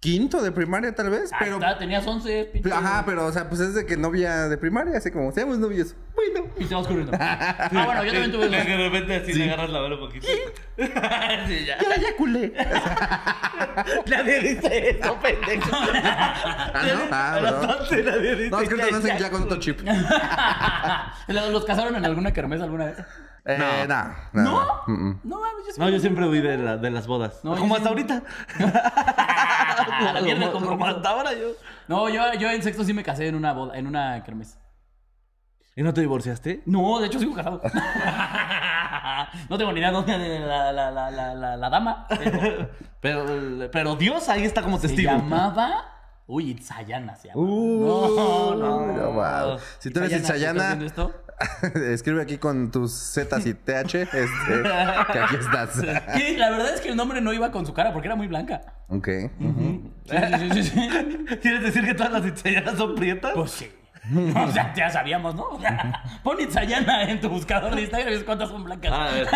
[0.08, 1.55] quinto de primaria, tal vez, Ahí pero...
[1.55, 2.72] está, tenías 11, pinche.
[2.72, 5.95] Ajá, pero, o sea, pues es de que novia de primaria, así como, seamos novios.
[6.16, 6.47] Bueno.
[6.58, 7.12] Y te vas corriendo.
[7.20, 8.78] Ah, bueno, yo también tuve De dos.
[8.91, 10.26] repente así le agarras la mano un poquito.
[10.28, 10.36] sí,
[11.66, 11.78] ya.
[11.78, 12.53] Ya, ya culé.
[14.10, 15.70] Nadie dice eso, pendejo.
[15.74, 17.78] Ah, no, ah, no.
[17.82, 19.18] 11 nadie dice No, es que te nacen ya.
[19.18, 19.82] ya con otro chip.
[21.28, 22.97] ¿Los los casaron en alguna kermés alguna vez?
[23.48, 23.95] Eh, no.
[24.34, 24.43] No.
[24.43, 24.43] no.
[24.43, 24.82] ¿No?
[24.88, 25.22] Mm, mm.
[25.68, 27.39] Yo sí No, yo siempre huí de, la- de las bodas.
[27.43, 28.24] No, como sí- hasta ahorita.
[30.24, 31.48] De como, hasta ahora yo.
[31.88, 34.58] No, yo, yo en sexto sí me casé en una boda, en una kermés.
[35.76, 36.64] ¿Y no te divorciaste?
[36.66, 37.62] No, de hecho sigo casado.
[39.50, 42.08] no tengo ni idea dónde de la, la, la, la, la, la dama.
[42.10, 42.70] Pero
[43.00, 45.12] Pero, pero Dios ahí está como se testigo.
[45.12, 45.93] llamaba.
[46.26, 47.39] Uy, Itzayana se llama.
[47.41, 48.88] Uh, no, no.
[48.93, 49.60] no, wow.
[49.80, 50.78] Si tú eres Itzayana,
[51.76, 54.64] Escribe aquí con tus Zetas y TH, este,
[55.14, 55.70] que aquí estás.
[56.16, 58.28] Sí, la verdad es que el nombre no iba con su cara porque era muy
[58.28, 58.62] blanca.
[58.90, 59.08] Ok.
[59.08, 59.30] Sí,
[60.10, 60.90] sí, sí, sí, sí.
[61.42, 63.34] ¿Quieres decir que todas las italianas son prietas?
[63.36, 63.72] Pues sí.
[64.36, 65.44] O sea, ya sabíamos, ¿no?
[65.50, 68.92] O sea, Pon Itzayana en tu buscador de Instagram y ves cuántas son blancas.
[68.92, 69.28] A ver.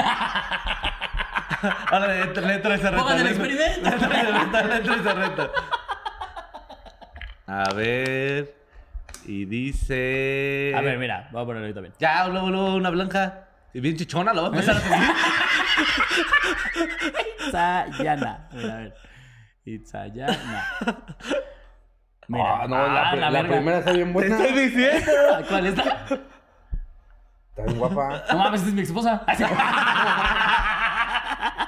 [1.92, 3.04] Ahora le, le entra ese reto.
[3.04, 3.90] Pongan el le entra- experimento.
[3.90, 5.52] Le entra ese reto, le entra ese reto.
[7.48, 8.61] A ver.
[9.26, 10.74] Y dice.
[10.76, 11.94] A ver, mira, voy a ponerlo ahí también.
[12.00, 13.48] Ya, luego, luego una blanca.
[13.74, 15.10] Y bien chichona, lo voy a empezar a seguir.
[17.48, 18.48] Itzayana.
[18.54, 18.94] Mira, a ver.
[19.66, 20.66] Itzayana.
[22.28, 22.44] Mira.
[22.64, 23.50] Ah, no, la, Ah, la verga.
[23.56, 24.44] primera está bien Te buena.
[24.44, 25.12] estoy diciendo.
[25.50, 25.84] ¿Cuál está?
[27.50, 28.24] Está bien guapa.
[28.32, 29.24] No mames, esta es mi esposa.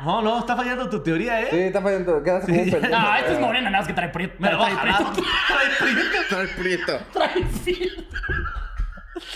[0.03, 1.47] No, no, está fallando tu teoría, ¿eh?
[1.49, 2.21] Sí, está fallando.
[2.23, 2.93] Quedas como un pendejo.
[2.99, 4.35] No, esta es morena, nada más que trae prieto.
[4.39, 4.97] Me lo Trae jalar.
[5.13, 5.23] prieto.
[5.47, 6.17] Trae prieto.
[6.29, 6.99] Trae prieto.
[7.13, 8.21] Trae filtro.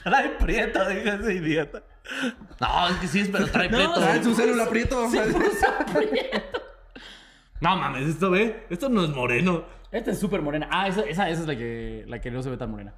[0.04, 1.84] Trae prieto, dice ese idiota.
[2.60, 3.94] No, es que sí, es, pero trae No, prieto.
[3.96, 5.08] Trae su célula prieto.
[7.60, 8.68] No mames, esto ve.
[8.70, 9.66] Esto no es moreno.
[9.92, 10.68] Esta es súper morena.
[10.72, 12.94] Ah, esa, esa, esa es la que, la que no se ve tan morena.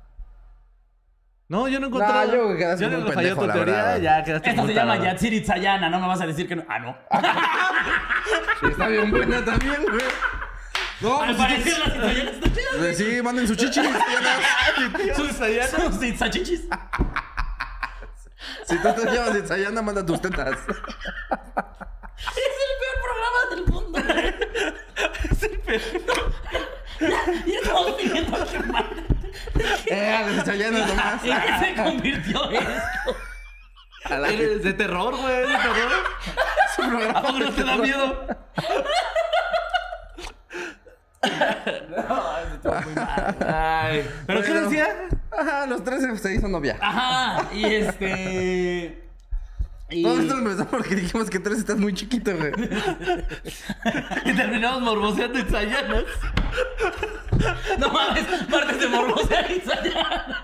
[1.49, 2.07] No, yo no encontré.
[2.13, 3.97] No, yo quedaste Ya como un pendejo, tu la teoría, verdad.
[3.99, 4.97] ya quedaste Esta se llama.
[4.97, 6.63] Yatsiri Itzayana, no me vas a decir que no.
[6.69, 6.95] Ah, no.
[8.69, 10.05] Está bien buena también, güey.
[11.01, 12.97] No, Al pues parecer las Itzayanas están chidas.
[12.97, 13.81] sí, sí, manden su chichi.
[15.15, 15.31] Sus
[15.93, 16.67] sus Itzachichis.
[18.67, 20.49] Si tú te llamas Itzayana, manda tus tetas.
[20.51, 20.67] Es
[22.37, 23.97] el peor programa del mundo.
[25.31, 25.81] es el peor.
[27.45, 29.18] Y estamos pidiendo que manden.
[29.87, 31.23] Eh, a las Itzayanas nomás.
[31.23, 33.15] ¿En qué se convirtió esto?
[34.05, 36.03] A la Eres de terror, güey, de terror.
[36.75, 38.27] su programa ¿A poco no te da miedo?
[43.47, 44.69] Ay, ¿pero qué Bueno.
[44.69, 44.87] decía?
[45.31, 46.77] Ajá, los tres se hizo novia.
[46.81, 49.08] Ajá, y este.
[49.91, 50.03] Y...
[50.03, 52.51] Todo esto empezó porque dijimos que tres estás muy chiquito, güey.
[54.25, 56.03] Y terminamos morboseando itzayanas.
[57.79, 60.43] No mames, martes de morbosa Itzayana.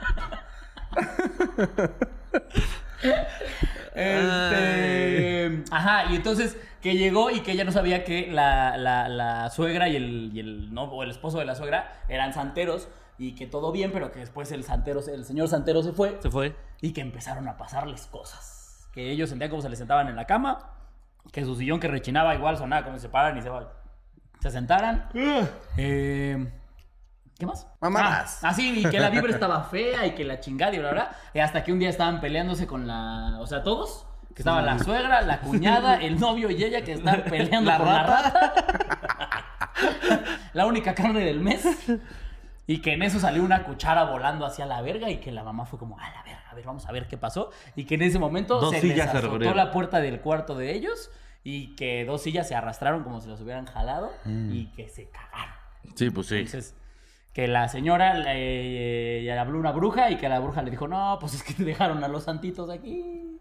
[3.94, 5.64] Este.
[5.72, 9.90] Ajá, y entonces que llegó y que ella no sabía que la, la, la suegra
[9.90, 12.88] y el, y el no, o el esposo de la suegra eran santeros
[13.18, 16.30] y que todo bien, pero que después el santero, el señor santero se fue Se
[16.30, 16.56] fue.
[16.82, 18.55] y que empezaron a pasarles cosas.
[18.96, 20.72] Que ellos sentían como se les sentaban en la cama
[21.32, 23.50] que su sillón que rechinaba igual sonaba como si se pararan y se,
[24.40, 25.10] se sentaran.
[25.78, 26.52] Eh,
[27.38, 27.68] ¿Qué más?
[27.82, 28.40] Mamadas.
[28.44, 31.16] Ah, sí, y que la vibra estaba fea y que la chingada y bla, bla.
[31.34, 33.38] Y hasta que un día estaban peleándose con la.
[33.40, 34.08] O sea, todos.
[34.34, 37.88] Que estaba la suegra, la cuñada, el novio y ella que estaban peleando La con
[37.88, 38.54] la rata.
[40.54, 41.66] la única carne del mes.
[42.68, 45.66] Y que en eso salió una cuchara volando hacia la verga y que la mamá
[45.66, 47.52] fue como, a la verga, a ver, vamos a ver qué pasó.
[47.76, 50.74] Y que en ese momento Dos se sillas les azotó la puerta del cuarto de
[50.74, 51.12] ellos
[51.44, 55.54] y que dos sillas se arrastraron como si las hubieran jalado y que se cagaron.
[55.94, 56.38] Sí, pues sí.
[56.38, 56.76] Entonces,
[57.34, 61.18] que la señora le, le habló una bruja y que la bruja le dijo, no,
[61.20, 63.38] pues es que te dejaron a los santitos aquí.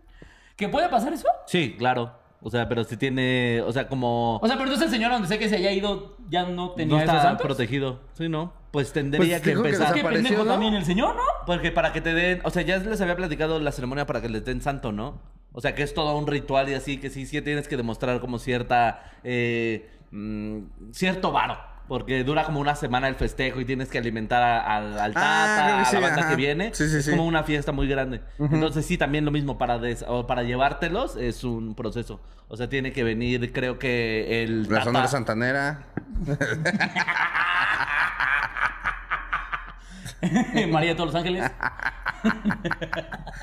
[0.57, 1.29] ¿Que puede pasar eso?
[1.47, 2.13] Sí, claro.
[2.43, 5.29] O sea, pero si tiene, o sea, como O sea, pero entonces el señor donde
[5.29, 7.47] sé que se haya ido ya no tenía no esos está santos.
[7.47, 8.01] protegido.
[8.13, 8.53] Sí, ¿no?
[8.75, 9.97] Pues tendría Pues que empezar.
[9.97, 10.51] Es que pendejo ¿no?
[10.51, 11.23] también el señor, ¿no?
[11.47, 14.29] Porque para que te den, o sea, ya les había platicado la ceremonia para que
[14.29, 15.21] les den santo, ¿no?
[15.53, 18.19] O sea, que es todo un ritual y así, que sí, sí tienes que demostrar
[18.19, 21.57] como cierta, eh, mm, cierto varo.
[21.87, 25.91] Porque dura como una semana el festejo y tienes que alimentar a- al, Ah, tata,
[25.91, 26.31] a la banda ajá.
[26.31, 26.71] que viene.
[26.75, 28.23] Sí, sí, es como una fiesta muy grande.
[28.39, 32.23] Entonces sí, también lo mismo para, des- o para llevártelos es un proceso.
[32.49, 35.83] O sea, tiene que venir, creo que el La tata- Sonora Santanera.
[40.71, 41.51] María de todos los ángeles,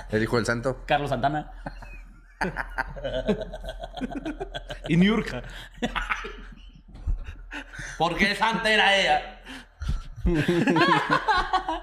[0.10, 0.82] El hijo del santo.
[0.88, 1.52] Carlos Santana.
[4.88, 5.44] Y Niurka.
[7.98, 9.42] Porque santa era ella.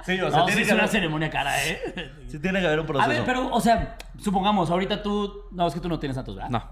[0.05, 2.13] sí, o sea, No, tiene sí es que una ceremonia cara, ¿eh?
[2.29, 3.09] sí tiene que haber un A proceso.
[3.11, 5.47] ver, pero, o sea, supongamos, ahorita tú...
[5.53, 6.51] No, es que tú no tienes santos, ¿verdad?
[6.51, 6.63] No.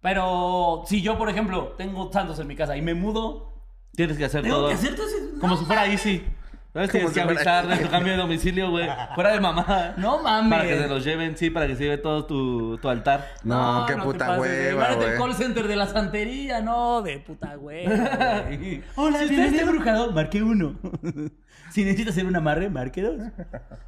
[0.00, 3.52] Pero si yo, por ejemplo, tengo santos en mi casa y me mudo,
[3.94, 4.68] Tienes que hacer tengo todo.
[4.68, 5.06] que hacer todo.
[5.40, 6.24] Como si fuera Easy.
[6.72, 6.90] ¿Sabes?
[6.90, 8.88] Tienes Como que avisar de tu cambio de domicilio, güey.
[9.16, 9.94] Fuera de mamá.
[9.96, 10.50] No mames.
[10.58, 13.26] Para que se los lleven, sí, para que se lleve todo tu, tu altar.
[13.42, 15.30] No, qué puta hueva, Imagínate el güey.
[15.30, 18.42] call center de la santería, no, de puta hueva.
[18.46, 18.82] güey.
[18.94, 20.78] Hola, si usted está embrujado, marque uno.
[21.70, 23.16] si necesita hacer un amarre, marque dos.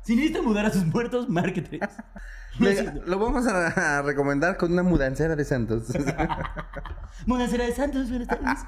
[0.03, 1.81] Si necesita mudar a sus muertos, marque tres.
[3.07, 5.85] Lo vamos a, a recomendar con una mudancera de santos.
[7.27, 8.59] Mudancera de Santos, buenas tardes.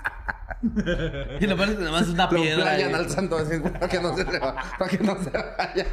[1.41, 2.63] Y lo peor es que nomás es una Lo piedra.
[2.63, 2.95] playan eh.
[2.95, 5.87] al santo así, para que no se le va- para que no se vaya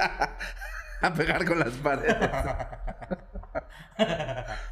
[1.01, 2.15] a pegar con las paredes.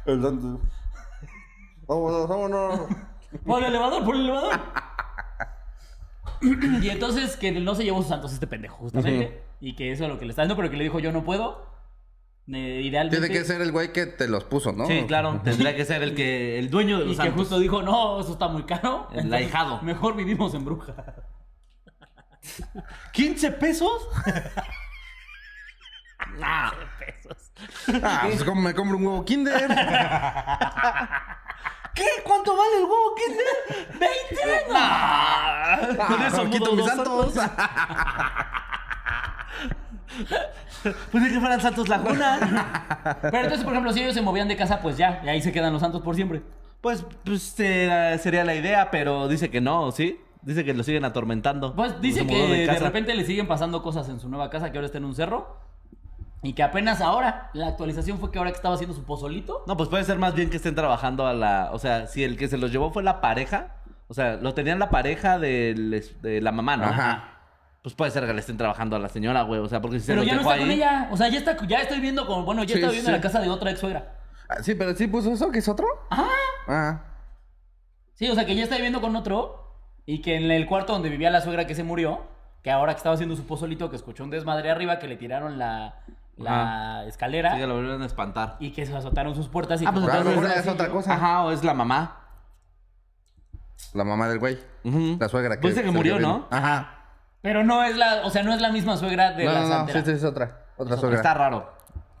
[0.06, 0.60] El santo.
[1.86, 2.80] Vámonos, vámonos.
[3.44, 4.60] Por el elevador, por el elevador.
[6.42, 9.42] Y entonces que no se llevó sus santos este pendejo, justamente.
[9.60, 11.24] Y que eso es lo que le está dando, pero que le dijo yo no
[11.24, 11.68] puedo.
[12.52, 13.20] Eh, idealmente.
[13.20, 14.86] Tiene que ser el güey que te los puso, ¿no?
[14.86, 15.40] Sí, claro.
[15.44, 17.42] Tendría que ser el que el dueño de Y los que santos.
[17.42, 19.08] justo dijo, no, eso está muy caro.
[19.12, 19.80] El ahijado.
[19.82, 20.94] Mejor vivimos en bruja.
[23.14, 24.08] ¿15 pesos?
[26.38, 26.70] nah.
[26.98, 27.52] Pesos.
[28.02, 29.68] Ah, pues como me compro un huevo Kinder.
[31.94, 32.06] ¿Qué?
[32.24, 33.46] ¿Cuánto vale el huevo Kinder?
[33.98, 34.70] ¡20!
[34.70, 36.06] Nah.
[36.06, 37.34] Con eso Ah, mudo quito mis dos santos.
[41.10, 43.18] Pues de que fueran Santos Laguna.
[43.22, 45.52] Pero entonces, por ejemplo, si ellos se movían de casa, pues ya, y ahí se
[45.52, 46.42] quedan los santos por siempre.
[46.80, 50.18] Pues, pues eh, sería la idea, pero dice que no, ¿sí?
[50.42, 51.74] Dice que lo siguen atormentando.
[51.74, 54.86] Pues dice que de, repente le siguen pasando cosas en su nueva casa, que ahora
[54.86, 55.58] está en un cerro.
[56.42, 59.62] Y que apenas ahora, la actualización fue que ahora que estaba haciendo su pozolito.
[59.66, 61.70] No, pues puede ser más bien que estén trabajando a la...
[61.72, 63.76] O sea, si el que se los llevó fue la pareja,
[64.08, 66.84] o sea, lo tenían la pareja del de la mamá, ¿no?
[66.84, 67.40] Ajá.
[67.82, 69.60] Pues puede ser que le estén trabajando a la señora, güey.
[69.60, 71.08] O sea, porque si se Pero ya no está con ella.
[71.10, 73.16] O sea, ya está, ya estoy viendo como, bueno, ya Sí, estaba viendo sí.
[73.16, 74.16] la casa de otra ex suegra.
[74.48, 75.86] Ah, Sí, pero sí puso eso, que es otro.
[76.10, 76.28] Ah.
[76.68, 77.02] Ah.
[78.14, 79.76] Sí, o sea, que ya está viviendo con otro.
[80.06, 82.22] Y que en el cuarto donde vivía la suegra que se murió,
[82.62, 85.58] que ahora que estaba haciendo su pozolito, que escuchó un desmadre arriba, que le tiraron
[85.58, 86.00] la,
[86.36, 87.52] la escalera.
[87.52, 88.56] Sí, que lo volvieron a espantar.
[88.60, 90.68] Y que se azotaron sus puertas y Ah, pues como- A lo entonces mejor es
[90.68, 91.14] otra cosa.
[91.14, 92.16] Ajá, o es la mamá.
[93.94, 94.58] La mamá del güey.
[94.84, 95.16] Ujú.
[95.18, 95.62] La suegra que.
[95.62, 96.18] Pues dice que se murió.
[96.18, 96.46] ¿no?
[96.50, 96.96] Ajá.
[97.42, 99.68] Pero no es la, o sea, no es la misma suegra de No, la no,
[99.68, 99.74] no.
[99.74, 100.00] santera.
[100.00, 100.66] Sí, sí, es otra.
[100.76, 101.34] Otra Está suegra.
[101.34, 101.72] raro.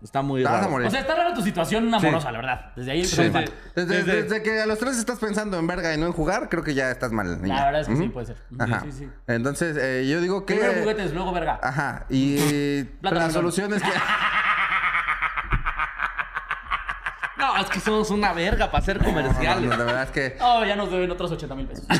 [0.02, 0.70] Está muy Te vas a raro.
[0.70, 0.86] morir.
[0.88, 2.72] O sea, está rara tu situación amorosa, la verdad.
[2.74, 3.16] Desde ahí Sí.
[3.22, 3.44] Desde,
[3.74, 6.62] Desde- desde que a los tres estás pensando en verga y no en jugar, creo
[6.64, 7.40] que ya estás mal.
[7.42, 7.56] niña.
[7.56, 8.12] La verdad es que sí, Ujú.
[8.12, 8.36] puede ser.
[8.58, 8.80] Ajá.
[8.80, 9.10] Sí, sí.
[9.26, 10.54] Entonces, eh, yo digo que.
[10.54, 11.60] Primero juguetes, luego verga.
[11.62, 12.06] Ajá.
[12.08, 13.90] Y Plátano la solución es que.
[17.36, 19.64] No, es que somos una verga para hacer comerciales.
[19.70, 20.36] no, de verdad es que.
[20.42, 21.86] Oh, ya nos deben otros 80 mil pesos.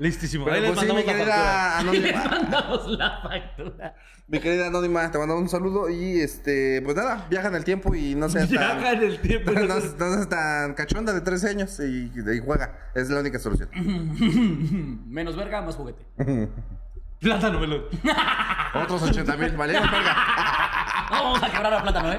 [0.00, 0.44] Listísimo.
[0.46, 1.76] Pero Ahí les pues sí, mi mandamos la factura.
[1.76, 2.24] querida Anónima.
[2.30, 3.94] Mandamos la factura.
[4.28, 7.94] Mi querida Anónima, te mandamos un saludo y este, pues nada, viaja en el tiempo
[7.94, 8.78] y no seas tan.
[8.78, 9.50] Viaja en el tiempo.
[9.52, 12.90] No, no seas tan cachonda de 13 años y, y juega.
[12.94, 13.68] Es la única solución.
[15.06, 16.06] Menos verga, más juguete.
[17.20, 17.84] Plátano melón.
[18.74, 19.74] Otros 80 mil, ¿vale?
[19.74, 20.16] Verga.
[21.10, 22.18] No vamos a quebrar a plátano, ¿eh?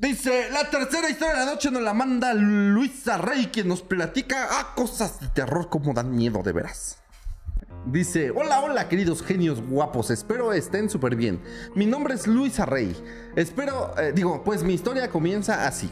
[0.00, 4.48] Dice, la tercera historia de la noche nos la manda Luisa Rey, quien nos platica
[4.74, 7.02] cosas de terror como dan miedo de veras.
[7.84, 11.42] Dice, hola, hola queridos genios guapos, espero estén súper bien.
[11.74, 12.96] Mi nombre es Luisa Rey.
[13.36, 15.90] Espero, eh, digo, pues mi historia comienza así.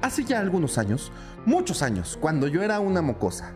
[0.00, 1.10] Hace ya algunos años,
[1.44, 3.52] muchos años, cuando yo era una mocosa,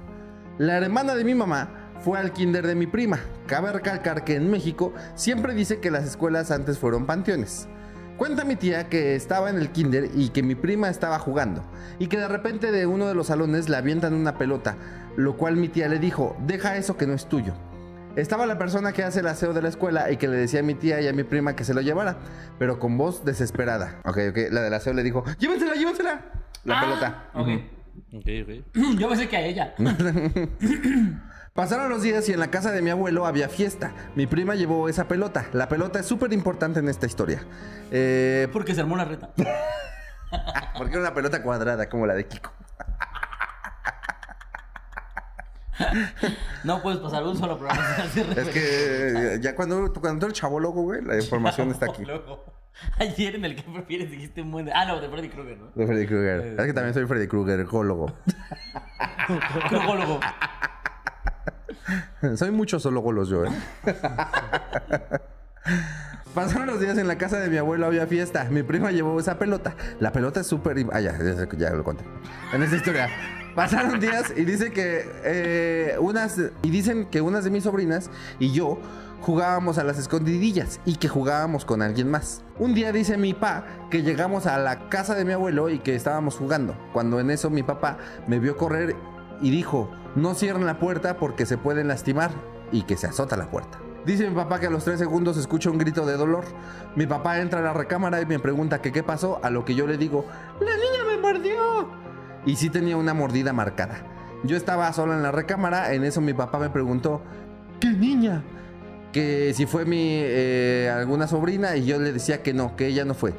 [0.59, 3.21] la hermana de mi mamá fue al kinder de mi prima.
[3.47, 7.69] Cabe recalcar que en México siempre dice que las escuelas antes fueron panteones.
[8.17, 11.65] Cuenta mi tía que estaba en el kinder y que mi prima estaba jugando
[11.99, 14.77] y que de repente de uno de los salones le avientan una pelota,
[15.17, 17.55] lo cual mi tía le dijo, deja eso que no es tuyo.
[18.15, 20.63] Estaba la persona que hace el aseo de la escuela y que le decía a
[20.63, 22.19] mi tía y a mi prima que se lo llevara,
[22.59, 24.01] pero con voz desesperada.
[24.05, 26.21] Ok, ok, la del aseo le dijo, llévensela, llévensela.
[26.65, 27.25] La Ah, pelota.
[27.35, 27.49] Ok.
[28.13, 28.99] Ok, ok.
[29.01, 29.75] Yo pensé que a ella.
[31.55, 33.92] Pasaron los días y en la casa de mi abuelo había fiesta.
[34.14, 35.46] Mi prima llevó esa pelota.
[35.53, 37.44] La pelota es súper importante en esta historia.
[37.90, 39.32] Eh, Porque se armó la reta.
[40.78, 42.53] porque era una pelota cuadrada como la de Kiko.
[46.64, 47.96] No puedes pasar un solo programa
[48.36, 52.05] Es que eh, ya cuando, cuando tú eres chavólogo, güey, la información está aquí.
[52.05, 52.44] Luego,
[52.98, 54.70] ayer en el que prefieres dijiste un buen.
[54.72, 55.70] Ah, no, de Freddy Krueger, ¿no?
[55.74, 56.61] De Freddy Krueger.
[56.61, 58.11] Es que también soy Freddy Krueger, ecólogo.
[59.68, 60.20] Crugólogo.
[62.37, 63.51] Soy muchos zoólogos yo, ¿eh?
[66.35, 68.45] Pasaron los días en la casa de mi abuelo, había fiesta.
[68.45, 69.75] Mi prima llevó esa pelota.
[70.01, 70.87] La pelota es súper...
[70.91, 72.05] Ah, ya, ya, ya lo conté.
[72.55, 73.11] En esta historia.
[73.55, 76.39] Pasaron días y dice que eh, unas...
[76.62, 78.79] Y dicen que unas de mis sobrinas y yo
[79.23, 82.43] jugábamos a las escondidillas y que jugábamos con alguien más.
[82.59, 85.95] Un día dice mi papá que llegamos a la casa de mi abuelo y que
[85.95, 86.75] estábamos jugando.
[86.93, 88.97] Cuando en eso mi papá me vio correr
[89.43, 92.30] y dijo, no cierren la puerta porque se pueden lastimar
[92.70, 93.78] y que se azota la puerta.
[94.07, 96.45] Dice mi papá que a los tres segundos escucha un grito de dolor.
[96.97, 99.86] Mi papá entra a la recámara y me pregunta qué pasó, a lo que yo
[99.86, 100.26] le digo,
[100.61, 101.88] la niña me mordió.
[102.45, 104.03] Y sí tenía una mordida marcada.
[104.45, 107.22] Yo estaba sola en la recámara, en eso mi papá me preguntó,
[107.78, 108.43] ¿qué niña?
[109.12, 113.05] Que si fue mi eh, alguna sobrina y yo le decía que no, que ella
[113.05, 113.34] no fue.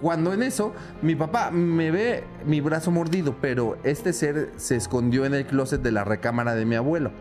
[0.00, 0.72] Cuando en eso
[1.02, 5.80] mi papá me ve mi brazo mordido, pero este ser se escondió en el closet
[5.80, 7.12] de la recámara de mi abuelo.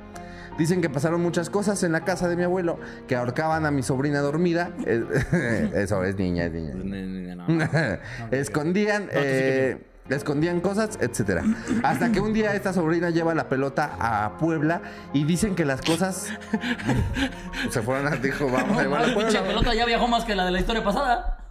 [0.57, 3.83] Dicen que pasaron muchas cosas en la casa de mi abuelo, que ahorcaban a mi
[3.83, 4.71] sobrina dormida.
[4.87, 7.99] Eh, Eso es niña, es niña.
[8.31, 11.43] escondían, eh, escondían cosas, etcétera.
[11.83, 14.81] Hasta que un día esta sobrina lleva la pelota a Puebla
[15.13, 16.29] y dicen que las cosas
[17.69, 19.43] se fueron a dijo, vamos a llevar La a Puebla.
[19.43, 21.44] pelota ya viajó más que la de la historia pasada.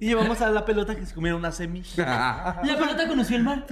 [0.00, 2.56] Y llevamos a la pelota que se comiera una semilla.
[2.64, 3.66] La pelota conoció el mar.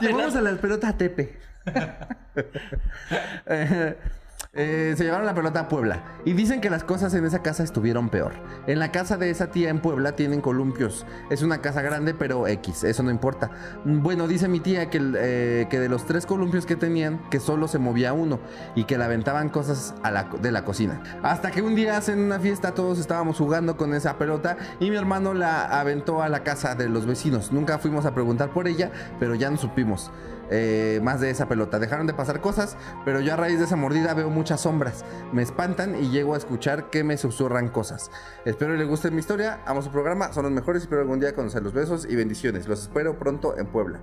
[0.00, 1.38] Llevamos a la pelota a Tepe.
[4.52, 7.62] Eh, se llevaron la pelota a Puebla y dicen que las cosas en esa casa
[7.62, 8.32] estuvieron peor.
[8.66, 11.06] En la casa de esa tía en Puebla tienen columpios.
[11.30, 13.52] Es una casa grande, pero X, eso no importa.
[13.84, 17.68] Bueno, dice mi tía que, eh, que de los tres columpios que tenían, que solo
[17.68, 18.40] se movía uno
[18.74, 19.94] y que le aventaban cosas
[20.42, 21.00] de la cocina.
[21.22, 24.96] Hasta que un día hacen una fiesta, todos estábamos jugando con esa pelota y mi
[24.96, 27.52] hermano la aventó a la casa de los vecinos.
[27.52, 28.90] Nunca fuimos a preguntar por ella,
[29.20, 30.10] pero ya no supimos
[30.50, 31.78] eh, más de esa pelota.
[31.78, 35.04] Dejaron de pasar cosas, pero yo a raíz de esa mordida veo muchas sombras.
[35.32, 38.10] Me espantan y llego a escuchar que me susurran cosas.
[38.44, 39.60] Espero les guste mi historia.
[39.66, 40.82] Amo su programa, son los mejores.
[40.82, 41.72] Espero algún día conocerlos.
[41.72, 42.66] Besos y bendiciones.
[42.68, 44.00] Los espero pronto en Puebla.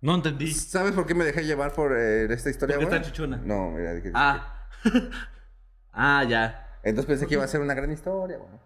[0.00, 0.50] No entendí.
[0.52, 2.76] ¿Sabes por qué me dejé llevar por eh, esta historia?
[2.78, 3.36] Porque está chichona.
[3.44, 4.00] No, mira.
[4.02, 4.66] que- Ah.
[5.92, 6.66] ah, ya.
[6.82, 8.38] Entonces pensé que iba a ser una gran historia.
[8.38, 8.58] bueno.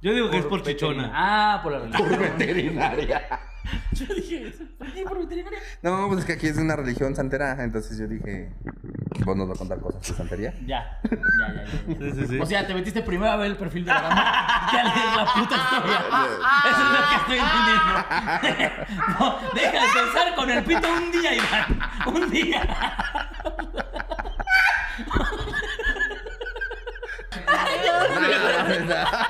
[0.00, 1.10] Yo digo que es por chichona.
[1.12, 2.08] Ah, por la religión.
[2.08, 3.40] Por veterinaria.
[3.92, 5.58] Yo dije, ¿por qué por veterinaria?
[5.82, 7.56] No, pues es que aquí es una religión santera.
[7.62, 8.54] Entonces yo dije,
[9.26, 10.54] vos nos va a contar cosas de santería.
[10.64, 11.70] Ya, ya, ya, ya, ya.
[11.98, 12.38] Sí, sí, sí.
[12.38, 15.16] O sea, te metiste primero a ver el perfil de la dama que a leer
[15.16, 15.98] la puta historia.
[16.70, 18.88] Eso es lo que estoy entendiendo.
[19.18, 21.80] No, deja de pensar con el pito un día, Iván.
[22.06, 22.62] Un día.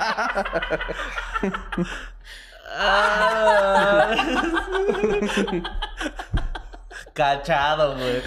[7.13, 8.23] Cachado, güey.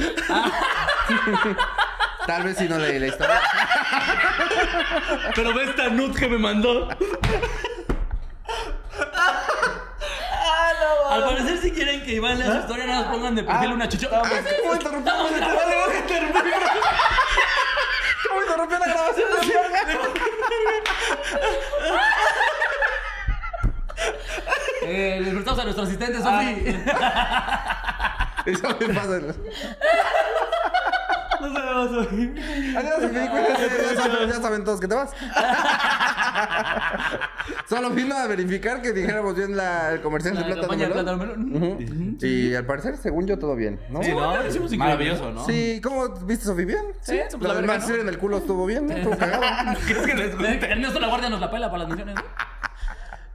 [2.27, 3.41] Tal vez si no leí la historia.
[5.35, 6.89] Pero ve esta nut que me mandó.
[11.11, 13.89] Al parecer, si quieren que Iván lea su historia, nada más pongan de perfil una
[13.89, 14.09] chicho.
[14.09, 14.25] ¿Cómo
[14.75, 15.13] interrumpió?
[15.13, 15.29] ¿Cómo
[18.53, 19.43] interrumpió la grabación de la?
[24.85, 26.65] Eh, les presentamos a nuestro asistente, Sofi.
[28.47, 29.21] Eso me pasa.
[31.41, 32.35] No sabemos Sofi.
[32.77, 35.11] Adiós, ya saben, ya saben todos que te vas.
[37.75, 40.93] Solo vino a verificar que dijéramos bien la, el comercial de plátano melón.
[40.93, 41.57] plátano melón.
[41.57, 42.27] Ujú.
[42.27, 44.03] Y al parecer, según yo, todo bien, ¿no?
[44.03, 44.47] Sí, ¿no?
[44.47, 44.79] Hicimos increíble.
[44.79, 45.47] Maravilloso, ¿no?
[45.47, 46.67] Sí, ¿cómo viste, Sofi?
[46.67, 46.83] ¿Bien?
[47.01, 48.95] Sí, pues, la La en el culo estuvo bien, ¿no?
[48.95, 49.43] Estuvo cagado.
[49.87, 50.71] ¿Crees que les guste?
[50.71, 52.15] Ernesto La Guardia nos la pela para las misiones.
[52.15, 52.23] ¿no?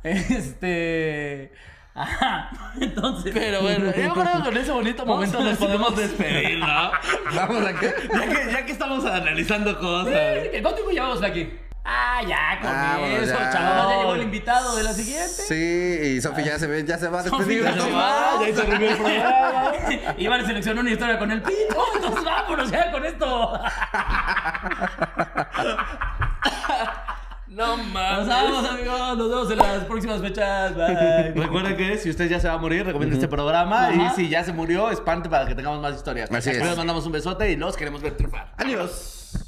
[0.04, 1.52] Este.
[1.96, 2.52] Ajá.
[2.80, 3.32] Entonces.
[3.34, 6.92] Pero bueno, yo creo que con ese bonito momento nos podemos despedir, ¿no?
[7.36, 7.92] Vamos a qué.
[8.14, 10.14] Ya que, ya que estamos analizando cosas.
[10.14, 11.50] ¿Qué- ¿Cuánto tiempo llevamos aquí?
[11.90, 12.70] Ah, ya, con
[13.12, 13.50] eso, ya.
[13.50, 13.90] chavos.
[13.94, 15.28] Ya llegó el invitado de la siguiente.
[15.30, 17.64] Sí, y Sofi ya se ve, ya se va a Sofi despedir.
[17.64, 19.72] ya se Ah, ya interrumpió el programa.
[20.18, 21.82] Iván seleccionó una historia con el pito.
[21.96, 23.62] Entonces vámonos ya con esto.
[27.48, 28.28] No Nos mames.
[28.28, 29.18] vamos, amigos.
[29.18, 30.76] Nos vemos en las próximas fechas.
[30.76, 31.32] Bye.
[31.36, 33.90] Recuerden que si usted ya se va a morir, recomienda este programa.
[33.94, 36.30] Y si ya se murió, espante para que tengamos más historias.
[36.32, 36.58] Así es.
[36.62, 38.52] Les mandamos un besote y los queremos ver triunfar.
[38.58, 39.47] Adiós.